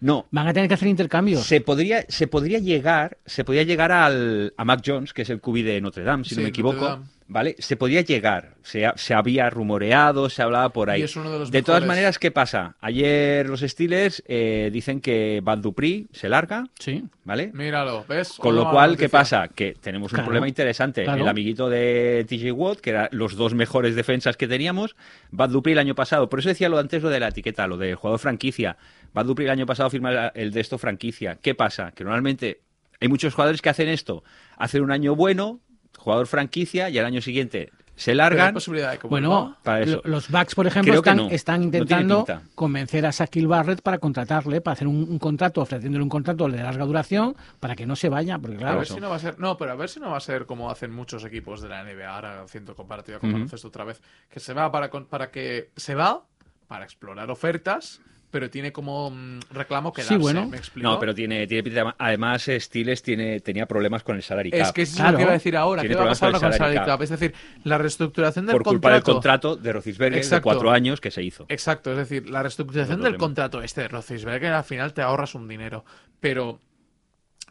[0.00, 1.44] No, Van a tener que hacer intercambios.
[1.44, 5.40] se podría, se podría llegar, se podría llegar al, a Mac Jones, que es el
[5.40, 6.84] QB de Notre Dame, si Sí, no me Notre equivoco.
[6.84, 7.06] Dame.
[7.30, 7.56] ¿Vale?
[7.58, 11.02] Se podía llegar, se, ha- se había rumoreado, se hablaba por ahí.
[11.02, 11.86] Y es uno de los todas mejores.
[11.86, 12.76] maneras, ¿qué pasa?
[12.80, 17.04] Ayer los Steelers eh, dicen que Bad Dupri se larga, Sí.
[17.24, 17.50] ¿vale?
[17.52, 18.32] Míralo, ¿ves?
[18.38, 19.06] Con lo cual, noticia.
[19.06, 19.48] ¿qué pasa?
[19.48, 21.04] Que tenemos un Claro, problema interesante.
[21.04, 21.20] claro.
[21.22, 24.96] El amiguito de TJ Watt, que eran los dos mejores defensas que teníamos,
[25.30, 26.30] Bad Dupri el año pasado.
[26.30, 28.78] Por eso decía lo antes lo de la etiqueta, lo del jugador franquicia.
[29.12, 31.36] Bad Dupri el año pasado firma el- el de esto franquicia.
[31.42, 31.92] ¿Qué pasa?
[31.92, 32.62] Que normalmente
[33.02, 34.24] hay muchos jugadores que hacen esto.
[34.56, 35.60] Hacen un año bueno,
[35.98, 38.54] jugador franquicia, y al año siguiente se largan.
[38.54, 39.56] posibilidad de que Bueno.
[39.64, 40.00] Para eso.
[40.04, 41.28] lo- los Bucks, por ejemplo, están, no.
[41.30, 42.24] están intentando
[42.54, 46.62] convencer a Shaquille Barrett para contratarle, para hacer un, un contrato, ofreciéndole un contrato de
[46.62, 49.18] larga duración para que no se vaya, porque a claro, ver si no va a
[49.18, 49.40] ser.
[49.40, 51.82] No, pero a ver si no va a ser como hacen muchos equipos de la
[51.82, 53.34] NBA ahora, haciendo comparativa con Ujú.
[53.38, 54.00] baloncesto otra vez.
[54.30, 55.70] Que se va para, con- para que.
[55.76, 56.22] Se va
[56.68, 58.00] para explorar ofertas,
[58.30, 60.16] pero tiene como mm, reclamo Sí, quedarse.
[60.18, 60.46] bueno.
[60.48, 60.88] ¿Me explico?
[60.88, 64.60] No, pero tiene, tiene Además, Steelers tiene, tenía problemas con el salary cap.
[64.60, 65.12] Es que eso es Claro.
[65.12, 65.80] lo que iba a decir ahora.
[65.82, 66.98] Tiene ¿Qué va a problemas pasar con el ahora con el salary salary cap.
[66.98, 67.02] cap?
[67.02, 69.48] Es decir, la reestructuración del por culpa del contrato.
[69.50, 70.42] contrato de Roethlisberger de Exacto.
[70.44, 71.46] cuatro años que se hizo.
[71.48, 75.34] Exacto, es decir, la reestructuración No del contrato este de Roethlisberger al final te ahorras
[75.34, 75.84] un dinero,
[76.20, 76.60] pero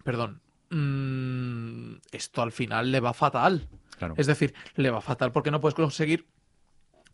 [0.04, 3.68] perdón, mm, esto al final le va fatal.
[3.98, 6.28] Claro, Es decir, le va fatal porque no puedes conseguir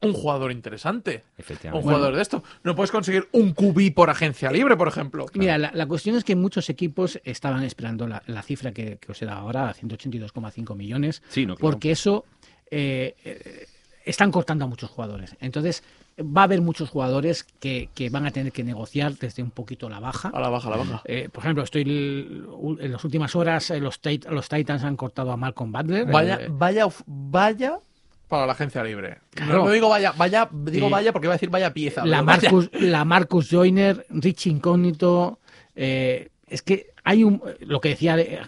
[0.03, 1.83] un jugador interesante, un efectivamente.
[1.83, 2.43] jugador de esto.
[2.63, 5.25] No puedes conseguir un QB por agencia libre, por ejemplo.
[5.33, 9.11] Mira, la, la cuestión es que muchos equipos estaban esperando la, la cifra que, que
[9.11, 11.71] os he dado ahora, 182,5 millones, Sí, no, claro.
[11.71, 12.25] porque eso
[12.71, 13.67] eh, eh,
[14.05, 15.35] están cortando a muchos jugadores.
[15.39, 15.83] Entonces,
[16.19, 19.89] va a haber muchos jugadores que, que van a tener que negociar desde un poquito
[19.89, 20.29] la baja.
[20.33, 21.01] A la baja, a la baja.
[21.05, 23.99] Eh, por ejemplo, estoy en las últimas horas los,
[24.29, 26.05] los Titans han cortado a Malcolm Butler.
[26.05, 27.79] Vaya, Eh, vaya, vaya
[28.27, 29.19] para la agencia libre.
[29.31, 29.59] Claro.
[29.59, 32.05] No, no digo vaya, vaya, digo Eh, vaya porque iba a decir vaya pieza.
[32.05, 32.49] la vaya.
[32.49, 35.39] Marcus, la Marcus Joyner, Rich Incógnito.
[35.75, 37.41] eh, es que hay un.
[37.61, 38.39] Lo que decía de,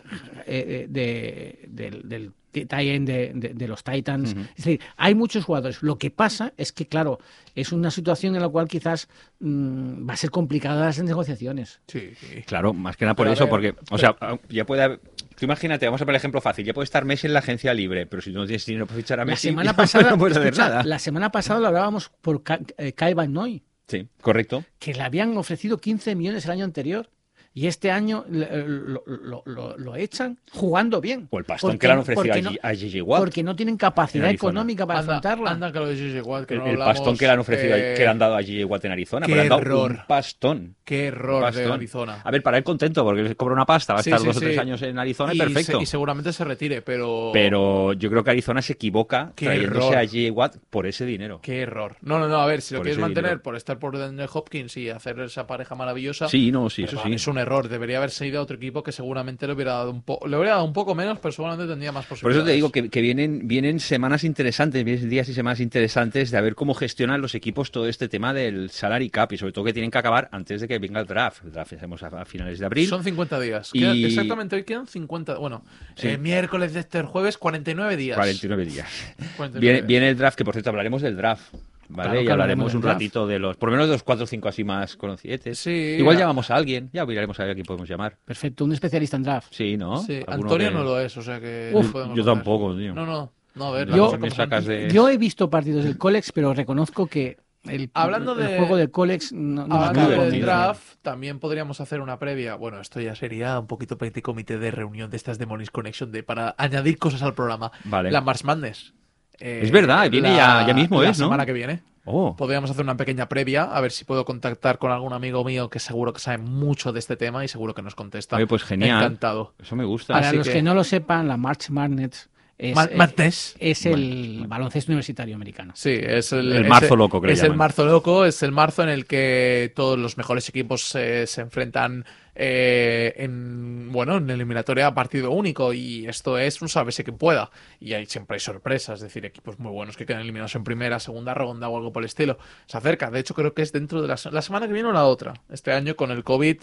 [0.46, 2.32] eh, de- del, del
[2.68, 4.30] tie-in de, de- de los Titans.
[4.56, 5.82] Es decir, hay muchos jugadores.
[5.84, 7.20] Lo que pasa es que, claro,
[7.54, 9.10] es una situación en la cual quizás
[9.42, 11.82] mm, va a ser complicada las negociaciones.
[11.88, 12.44] Sí, sí.
[12.44, 14.16] Claro, más que nada por Pero eso, ver, porque, o sea,
[14.48, 15.02] ya puede haber-
[15.38, 16.66] Tú imagínate, vamos a poner el ejemplo fácil.
[16.66, 19.20] Ya puede estar Messi en la agencia libre, pero si no tienes dinero para fichar
[19.20, 20.84] a La Messi, semana ya pasada, no puedes hacer nada.
[20.84, 22.42] la semana pasada lo hablábamos por
[22.78, 24.64] eh, Kai Van Noy, Sí, correcto.
[24.80, 27.10] que le habían ofrecido 15 millones el año anterior
[27.58, 31.28] y este año le- lo, lo- lo- lo echan jugando bien.
[31.32, 33.20] O el pastón Porque que le han no- ofrecido porque no- a Gigi Watt.
[33.22, 35.52] Porque no tienen capacidad económica para Anda, afrontarla.
[35.52, 37.40] anda que lo de Gigi Watt, que el, no el hablamos, pastón que le han
[37.40, 39.50] ofrecido, eh, que le han dado a Gigi Watt en Arizona, qué pero le han
[39.50, 39.92] dado error.
[39.92, 40.76] un pastón.
[40.84, 41.72] Qué error de pastón.
[41.72, 42.22] Arizona.
[42.24, 44.28] A ver, para él contento, porque le cobra una pasta, va a Sí, estar sí,
[44.28, 44.46] dos o sí.
[44.48, 45.78] tres años en Arizona y, Y perfecto.
[45.78, 47.32] se- y seguramente se retire, pero.
[47.34, 49.98] Pero yo creo que Arizona se equivoca Qué trayéndose error.
[49.98, 51.40] a Gigi Watt por ese dinero.
[51.42, 51.96] Qué error.
[52.02, 53.44] No, no, no, a ver, si lo Por quieres mantener dinero.
[53.44, 56.28] por estar por Daniel Hopkins y hacer esa pareja maravillosa.
[56.28, 57.14] Sí, no, sí, eso sí.
[57.14, 57.45] Es un error.
[57.70, 60.28] Debería haberse ido a otro equipo que seguramente le hubiera dado un poco.
[60.28, 62.42] Le hubiera dado un poco menos, pero seguramente tendría más Por posibilidades.
[62.44, 66.38] eso te digo que, que vienen, vienen semanas interesantes, vienen días y semanas interesantes de
[66.38, 69.64] a ver cómo gestionan los equipos todo este tema del salary cap y sobre todo
[69.66, 71.44] que tienen que acabar antes de que venga el draft.
[71.46, 72.88] El draft hacemos a, a finales de abril.
[72.90, 73.70] Son 50 días.
[73.74, 75.38] Y- Quedan- Exactamente, hoy quedan 50.
[75.38, 75.64] Bueno,
[75.96, 76.08] Sí.
[76.10, 78.16] eh, miércoles de este jueves, 49 días.
[78.18, 78.88] 49 días.
[79.38, 79.88] 49 Viene, días.
[79.88, 81.54] viene el draft, que por cierto hablaremos del draft.
[81.90, 82.10] ¿Vale?
[82.10, 84.48] Claro y hablaremos un ratito de los, por lo menos de los 4 o 5
[84.48, 85.42] así más conocidos.
[85.58, 88.18] Sí, Igual llamamos a alguien, ya miraremos a ver a quién podemos llamar.
[88.26, 89.54] Perfecto, un especialista en draft.
[89.54, 89.98] Sí, ¿no?
[89.98, 91.72] Sí, Antonio que- no lo es, o sea que.
[91.74, 92.94] Uf, yo tampoco, tío.
[92.94, 93.32] No, no.
[93.56, 97.90] No, a ver, Yo- sacas de- he visto partidos del Colex, pero reconozco que el,
[97.94, 102.20] Hablando el de- juego del Colex no, no acaba del draft, también podríamos hacer una
[102.20, 102.56] previa.
[102.56, 106.12] Bueno, esto ya sería un poquito petit comité de reunión de estas de Monis Connection
[106.12, 107.72] de, para añadir cosas al programa.
[107.86, 108.12] Vale.
[108.12, 108.94] La March Madness.
[109.40, 111.26] Eh, Es verdad, viene ya- ya mismo la es, ¿no?
[111.26, 111.82] semana que viene.
[112.08, 115.70] Oh, Podríamos hacer una pequeña previa, a ver si puedo contactar con algún amigo mío
[115.72, 118.36] que seguro que sabe mucho de este tema y seguro que nos contesta.
[118.36, 119.00] Oye, pues genial.
[119.00, 119.54] Encantado.
[119.60, 120.14] eso me gusta.
[120.14, 120.54] Para Así los que...
[120.54, 125.74] que- no lo sepan, la March Madness es, eh, el baloncesto universitario americano.
[125.76, 128.84] Sí, es el, El es marzo loco, le Es el marzo loco, es el marzo
[128.84, 132.06] en el que todos los mejores equipos eh, se enfrentan
[132.36, 137.50] eh, en bueno en eliminatoria a partido único y esto es un sálvese que pueda
[137.80, 141.00] y hay siempre hay sorpresas, es decir, equipos muy buenos que quedan eliminados en primera,
[141.00, 142.38] segunda ronda o algo por el estilo.
[142.66, 144.90] Se acerca, de hecho creo que es dentro de la, se- la semana que viene
[144.90, 145.34] o la otra.
[145.50, 146.58] Este año con el COVID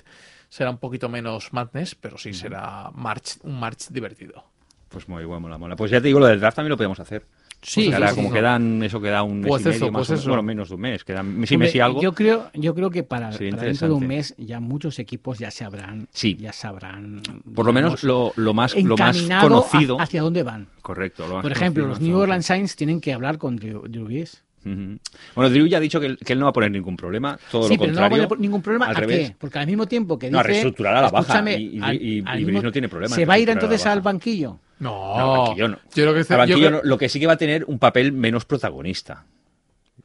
[0.49, 4.45] será un poquito menos madness, pero sí será march, un march divertido.
[4.91, 5.77] Pues muy bueno, mola, mola.
[5.77, 7.25] Pues ya te digo, lo del draft también lo podemos hacer.
[7.65, 8.35] Sí, Porque ahora sí, como sí.
[8.35, 10.75] quedan, eso queda un mes Pues y medio, eso, más pues o bueno, menos de
[10.75, 12.03] un mes, quedan mes y mes y algo.
[12.03, 15.51] Yo creo, yo creo que para, para dentro de un mes ya muchos equipos ya
[15.53, 16.37] sabrán, Sí.
[16.41, 17.23] ya sabrán,
[17.55, 20.01] Por lo menos lo, lo más, lo más conocido.
[20.01, 20.67] a- hacia dónde van.
[20.83, 21.27] Correcto.
[21.29, 22.19] lo más Por ejemplo, los New.
[22.19, 24.43] Orleans Saints tienen que hablar con Drew, Drew Brees.
[24.65, 27.39] Bueno, Drew ya ha dicho que él, que él no va a poner ningún problema,
[27.51, 28.87] todo sí, lo pero no va a poner ningún problema.
[28.87, 29.31] al ¿A revés.
[29.31, 29.37] qué?
[29.39, 30.33] Porque al mismo tiempo que dice...
[30.35, 32.73] No, a reestructurar a la baja, y- y- al- y- y al Brees mismo- no
[32.73, 34.59] tiene problema ¿Se va a ir entonces al banquillo?
[34.83, 35.77] No, No, banquillo no.
[35.95, 37.79] Yo creo que, yo banquillo creo- no, lo que sí que va a tener un
[37.79, 39.25] papel menos protagonista.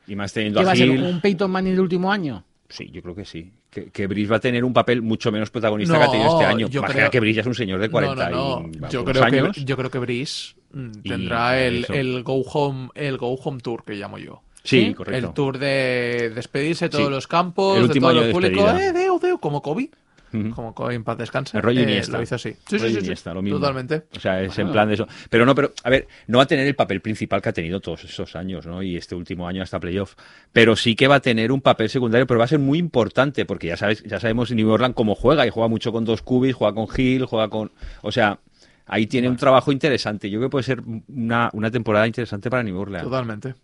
[0.08, 0.90] Y más teniendo ¿Qué va a a ser?
[0.90, 2.44] ¿Un Peyton Manning del último año?
[2.70, 3.52] Sí, yo creo que sí.
[3.70, 6.32] Que, que Brees va a tener un papel mucho menos protagonista No, que ha tenido
[6.34, 6.68] este año.
[6.68, 9.04] yo Imagina creo- que Brees ya es un señor de 40 no, no, y Yo
[9.06, 9.56] creo años.
[9.56, 13.84] que yo creo que Breeze mm, tendrá el, el go home el go home tour
[13.84, 14.42] que llamo yo.
[14.64, 14.94] Sí, ¿Sí?
[14.94, 15.28] correcto.
[15.30, 17.12] El tour de despedirse de todos Sí.
[17.12, 19.90] los campos, El de todo el de público, eh, deo, deo, como Kobe.
[20.54, 21.56] Como en paz descanse.
[21.58, 22.52] El rollo eh, lo hizo así.
[22.68, 23.06] Sí, Rollo sí, sí, sí.
[23.06, 23.60] Iniesta, lo mismo.
[23.60, 24.04] Totalmente.
[24.16, 24.74] O sea, es en Bueno.
[24.74, 25.08] plan de eso.
[25.30, 27.80] Pero no, pero, a ver, no va a tener el papel principal que ha tenido
[27.80, 28.84] todos esos años, ¿no?
[28.84, 30.16] Y este último año hasta playoff.
[30.52, 33.46] Pero sí que va a tener un papel secundario, pero va a ser muy importante,
[33.46, 36.56] porque ya sabes, ya sabemos New Orleans cómo juega, y juega mucho con dos cubis,
[36.56, 37.72] juega con Hill, juega con.
[38.02, 38.40] O sea,
[38.86, 40.30] ahí tiene un trabajo interesante.
[40.30, 43.04] Yo creo que puede ser una, una temporada interesante para New Orleans.
[43.04, 43.56] Totalmente.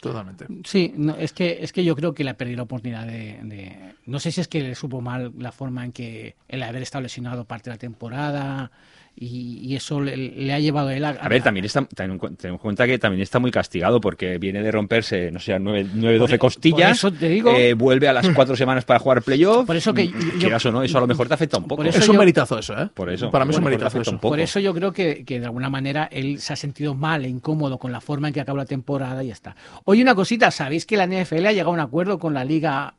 [0.00, 0.46] Totalmente.
[0.64, 3.38] Sí, no, es que es que yo creo que le ha perdido la oportunidad de,
[3.42, 6.80] de- No sé si es que le supo mal la forma en que el haber
[6.82, 8.70] estado lesionado parte de la temporada
[9.16, 11.10] y, y eso le, le ha llevado a él a...
[11.10, 14.70] A ver, también está, tenemos en cuenta que también está muy castigado porque viene de
[14.70, 16.92] romperse, no sé, 9, 12 costillas.
[16.92, 17.50] eso te digo.
[17.54, 19.66] eh, vuelve a las cuatro semanas para jugar playoff.
[19.66, 21.76] Por eso que yo- Quieras o no, eso a lo mejor te afecta un poco.
[21.76, 22.88] Por eso Es un yo- meritazo eso, ¿eh?
[22.94, 23.30] Por eso.
[23.30, 24.10] Para mí es un meritazo eso.
[24.12, 24.32] un poco.
[24.32, 27.28] Por eso yo creo que, que de alguna manera él se ha sentido mal e
[27.28, 29.54] incómodo con la forma en que acabó la temporada y ya está.
[29.84, 32.94] Oye, una cosita, ¿sabéis que la NFL ha llegado a un acuerdo con la liga,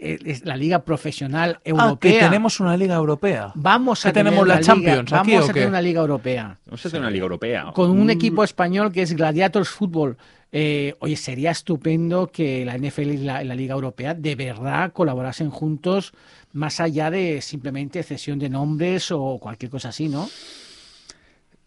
[0.00, 1.92] es la liga profesional europea?
[1.92, 3.52] Ah, que tenemos una liga europea.
[3.54, 5.60] Vamos a ¿Que tenemos tener la liga- Champions aquí vamos o a qué?
[5.60, 7.72] tener una liga europea Vamos a hacer una liga europea.
[7.74, 8.10] con un Mm.
[8.10, 10.16] equipo español que es Gladiators Fútbol.
[10.50, 15.50] Eh, oye, sería estupendo que la NFL y la, la Liga Europea de verdad colaborasen
[15.50, 16.12] juntos
[16.54, 20.26] más allá de simplemente cesión de nombres o cualquier cosa así, ¿no?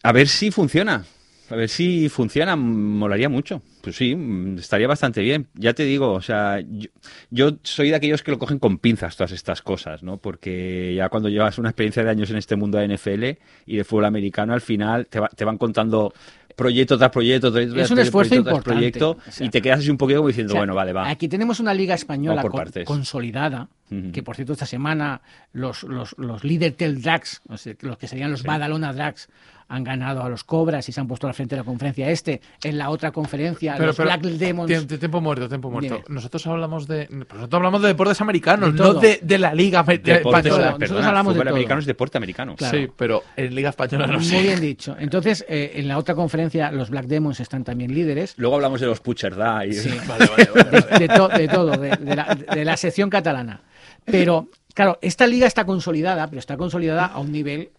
[0.02, 1.04] A ver si funciona.
[1.52, 3.60] A ver si funciona, molaría mucho.
[3.82, 4.16] Pues sí,
[4.58, 5.48] estaría bastante bien.
[5.54, 6.88] Ya te digo, o sea, yo,
[7.30, 10.16] yo soy de aquellos que lo cogen con pinzas todas estas cosas, ¿no?
[10.16, 13.24] Porque ya cuando llevas una experiencia de años en este mundo de NFL
[13.66, 16.14] y de fútbol americano, al final te, va- te van contando
[16.56, 18.98] proyecto tras proyecto, proyecto Es tras un proyecto, esfuerzo proyecto tras importante.
[18.98, 20.92] proyecto, O sea, y te quedas así un poquito como diciendo, O sea, bueno, vale,
[20.94, 21.08] va.
[21.10, 22.50] Aquí tenemos una liga española con-
[22.86, 23.68] consolidada.
[24.12, 25.20] Que por cierto esta semana
[25.52, 29.28] los, los, los líder Tel Drags, o sea, los que serían los Badalona Drags,
[29.68, 32.42] han ganado a los Cobras y se han puesto al frente de la conferencia este.
[32.62, 34.66] En la otra conferencia, los Black Demons.
[34.68, 35.94] Tiempo, tiempo muerto, tiempo muerto.
[35.94, 36.04] Dime.
[36.08, 40.32] Nosotros hablamos de nosotros hablamos de deportes americanos, De no de, de la liga española.
[40.32, 41.50] Nosotros perdona, hablamos de todo.
[41.50, 42.54] americano es deporte americano.
[42.56, 42.76] Claro.
[42.78, 44.42] Sí, pero en liga española no Muy sé.
[44.42, 44.94] bien dicho.
[44.98, 48.34] Entonces, eh, en la otra conferencia, los Black Demons están también líderes.
[48.36, 49.88] Luego hablamos de los Pucherdá y Sí.
[50.06, 50.98] Vale, vale, vale, vale.
[50.98, 53.62] de, de to- de todo, de, de la, de la sección catalana.
[54.04, 57.70] Pero, claro, esta liga está consolidada, pero está consolidada a un nivel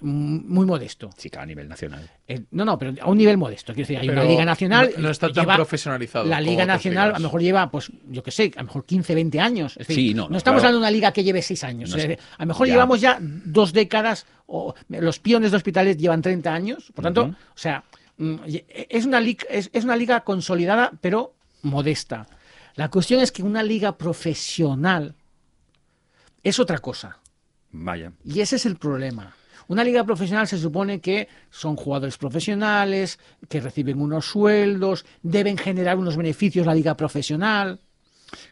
[0.00, 1.10] muy modesto.
[1.18, 2.08] Sí, a nivel nacional.
[2.26, 3.74] Eh, no, no, pero a un nivel modesto.
[3.74, 4.90] Quiero decir, hay Pero una liga nacional.
[4.96, 8.22] no- no está tan lleva- profesionalizado La liga nacional a lo mejor lleva, pues, yo
[8.22, 9.72] qué sé, a lo mejor 15, 20 años.
[9.72, 10.68] Es decir, Sí, no, no, estamos claro.
[10.68, 11.94] hablando de una liga que lleve 6 años.
[11.94, 12.72] Es a lo mejor ya.
[12.72, 16.90] llevamos ya dos décadas, o los piones de hospitales llevan 30 años.
[16.94, 17.84] Por tanto, o sea,
[18.16, 18.36] mm,
[18.88, 22.26] es una, liga, es, es una liga consolidada, pero modesta.
[22.74, 25.14] La cuestión es que una liga profesional
[26.42, 27.18] es otra cosa.
[27.72, 28.12] Vaya.
[28.24, 29.34] Y ese es el problema.
[29.68, 35.96] Una liga profesional se supone que son jugadores profesionales, que reciben unos sueldos, deben generar
[35.96, 37.78] unos beneficios la liga profesional.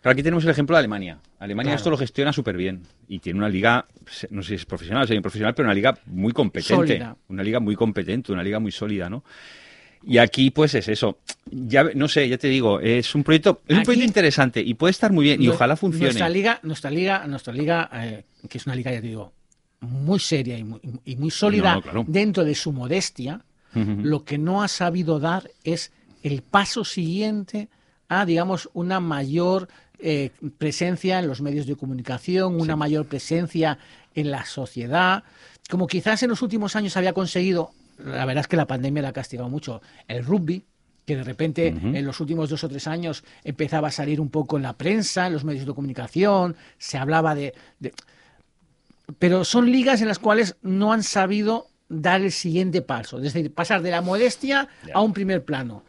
[0.01, 1.19] Claro, aquí tenemos el ejemplo de Alemania.
[1.39, 1.77] Alemania Claro.
[1.79, 3.87] esto lo gestiona súper bien y tiene una liga,
[4.31, 6.75] no sé si es profesional o semi-profesional, pero una liga muy competente.
[6.75, 7.17] Sólida.
[7.29, 9.25] Una liga muy competente, una liga muy sólida, ¿no?
[10.05, 11.19] Y aquí, pues es eso.
[11.51, 14.75] Ya, no sé, ya te digo, es un proyecto, es un Aquí- proyecto interesante y
[14.75, 16.05] puede estar muy bien y ojalá funcione.
[16.07, 19.33] Nuestra liga, nuestra liga, nuestra liga, eh, que es una liga, ya te digo,
[19.81, 22.05] muy seria y muy, y muy sólida No, no, claro.
[22.09, 23.45] dentro de su modestia,
[23.75, 25.93] lo que no ha sabido dar es
[26.25, 27.69] el paso siguiente
[28.09, 29.69] a, digamos, una mayor
[30.01, 33.79] eh, presencia en los medios de comunicación, una mayor presencia
[34.15, 35.23] en la sociedad,
[35.71, 39.09] como quizás en los últimos años había conseguido, la verdad es que la pandemia la
[39.09, 40.65] ha castigado mucho, el rugby,
[41.07, 44.57] que de repente en los últimos dos o tres años empezaba a salir un poco
[44.59, 47.55] en la prensa, en los medios de comunicación, se hablaba de...
[47.81, 47.93] de-
[49.19, 53.53] pero son ligas en las cuales no han sabido dar el siguiente paso, es decir,
[53.53, 55.83] pasar de la modestia a un primer plano.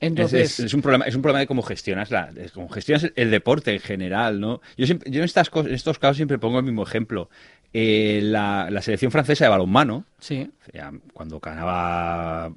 [0.00, 3.10] Es, Entonces, es- es un problema, es un problema de cómo gestionas la, cómo gestionas
[3.14, 4.60] el deporte en general, ¿no?
[4.76, 7.30] Yo, siempre- yo en, estas cosas, en estos casos siempre pongo el mismo ejemplo.
[7.72, 10.50] Eh, la, la selección francesa de balonmano, sí,
[11.12, 12.52] cuando ganaba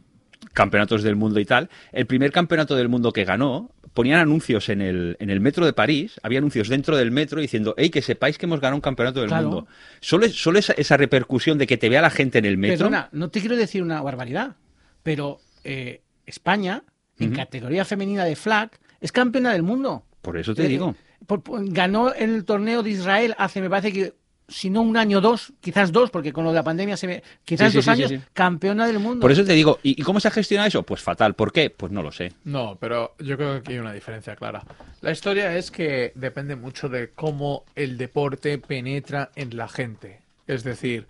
[0.54, 4.82] campeonatos del mundo y tal, el primer campeonato del mundo que ganó, ponían anuncios en
[4.82, 8.38] el, en el metro de París, había anuncios dentro del metro diciendo, hey, que sepáis
[8.38, 9.48] que hemos ganado un campeonato del Claro.
[9.50, 9.68] mundo.
[10.00, 12.78] Solo, solo esa, esa repercusión de que te vea la gente en el metro.
[12.86, 14.56] Perdona, no te quiero decir una barbaridad,
[15.04, 16.84] pero eh, España,
[17.20, 20.06] en categoría femenina de flag, es campeona del mundo.
[20.22, 20.96] Por eso te digo.
[21.26, 24.14] por- por- ganó el torneo de Israel hace, me parece que,
[24.50, 27.08] si no un año o dos, quizás dos, porque con lo de la pandemia se
[27.08, 28.20] ve, quizás Sí, sí, dos sí, años, sí.
[28.34, 29.22] campeona del mundo.
[29.22, 30.84] Por eso te digo, ¿y, y cómo se ha gestionado eso?
[30.84, 31.36] Pues fatal.
[31.36, 31.70] ¿Por qué?
[31.70, 32.34] Pues no lo sé.
[32.44, 34.64] No, pero yo creo que aquí hay una diferencia clara.
[35.02, 40.22] La historia es que depende mucho de cómo el deporte penetra en la gente.
[40.48, 41.08] Es decir,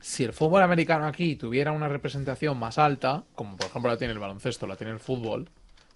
[0.00, 4.12] si el fútbol americano aquí tuviera una representación más alta, como por ejemplo la tiene
[4.12, 5.48] el baloncesto, la tiene el fútbol,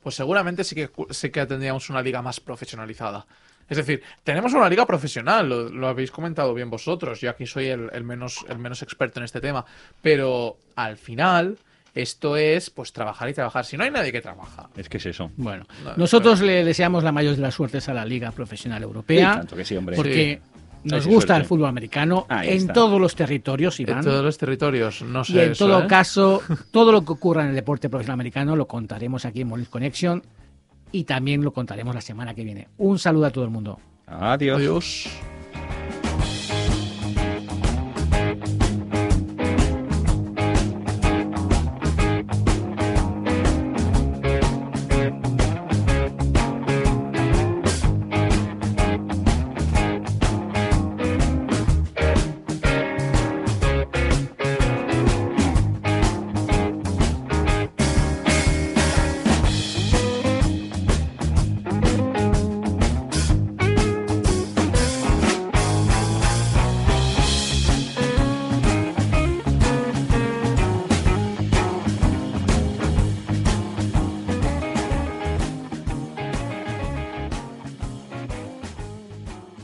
[0.03, 3.27] pues seguramente sí que, sí que tendríamos una liga más profesionalizada.
[3.69, 7.67] Es decir, tenemos una liga profesional, lo, lo habéis comentado bien vosotros, yo aquí soy
[7.67, 9.65] el, el menos, el menos experto en este tema,
[10.03, 11.59] pero al final
[11.95, 13.65] esto es pues trabajar y trabajar.
[13.65, 15.31] Si no hay nadie que trabaja, Es que es eso.
[15.37, 19.33] Bueno, No, nosotros le deseamos la mayor de las suertes a la Liga Profesional Europea,
[19.33, 19.97] Sí, tanto que sí, hombre.
[19.97, 20.41] porque
[20.85, 21.43] nos gusta suerte.
[21.43, 22.73] el fútbol americano Ahí en está.
[22.75, 24.05] todos los territorios, En Iván.
[24.05, 25.33] todos los territorios, no sé.
[25.33, 25.87] Y en eso, todo ¿eh?
[25.89, 29.69] caso, todo lo que ocurra en el deporte profesional americano lo contaremos aquí en Molins
[29.71, 30.23] Connection
[30.93, 32.69] y también lo contaremos la semana que viene.
[32.79, 33.79] Un saludo a todo el mundo.
[34.07, 34.59] Adiós.
[34.59, 35.09] Adiós.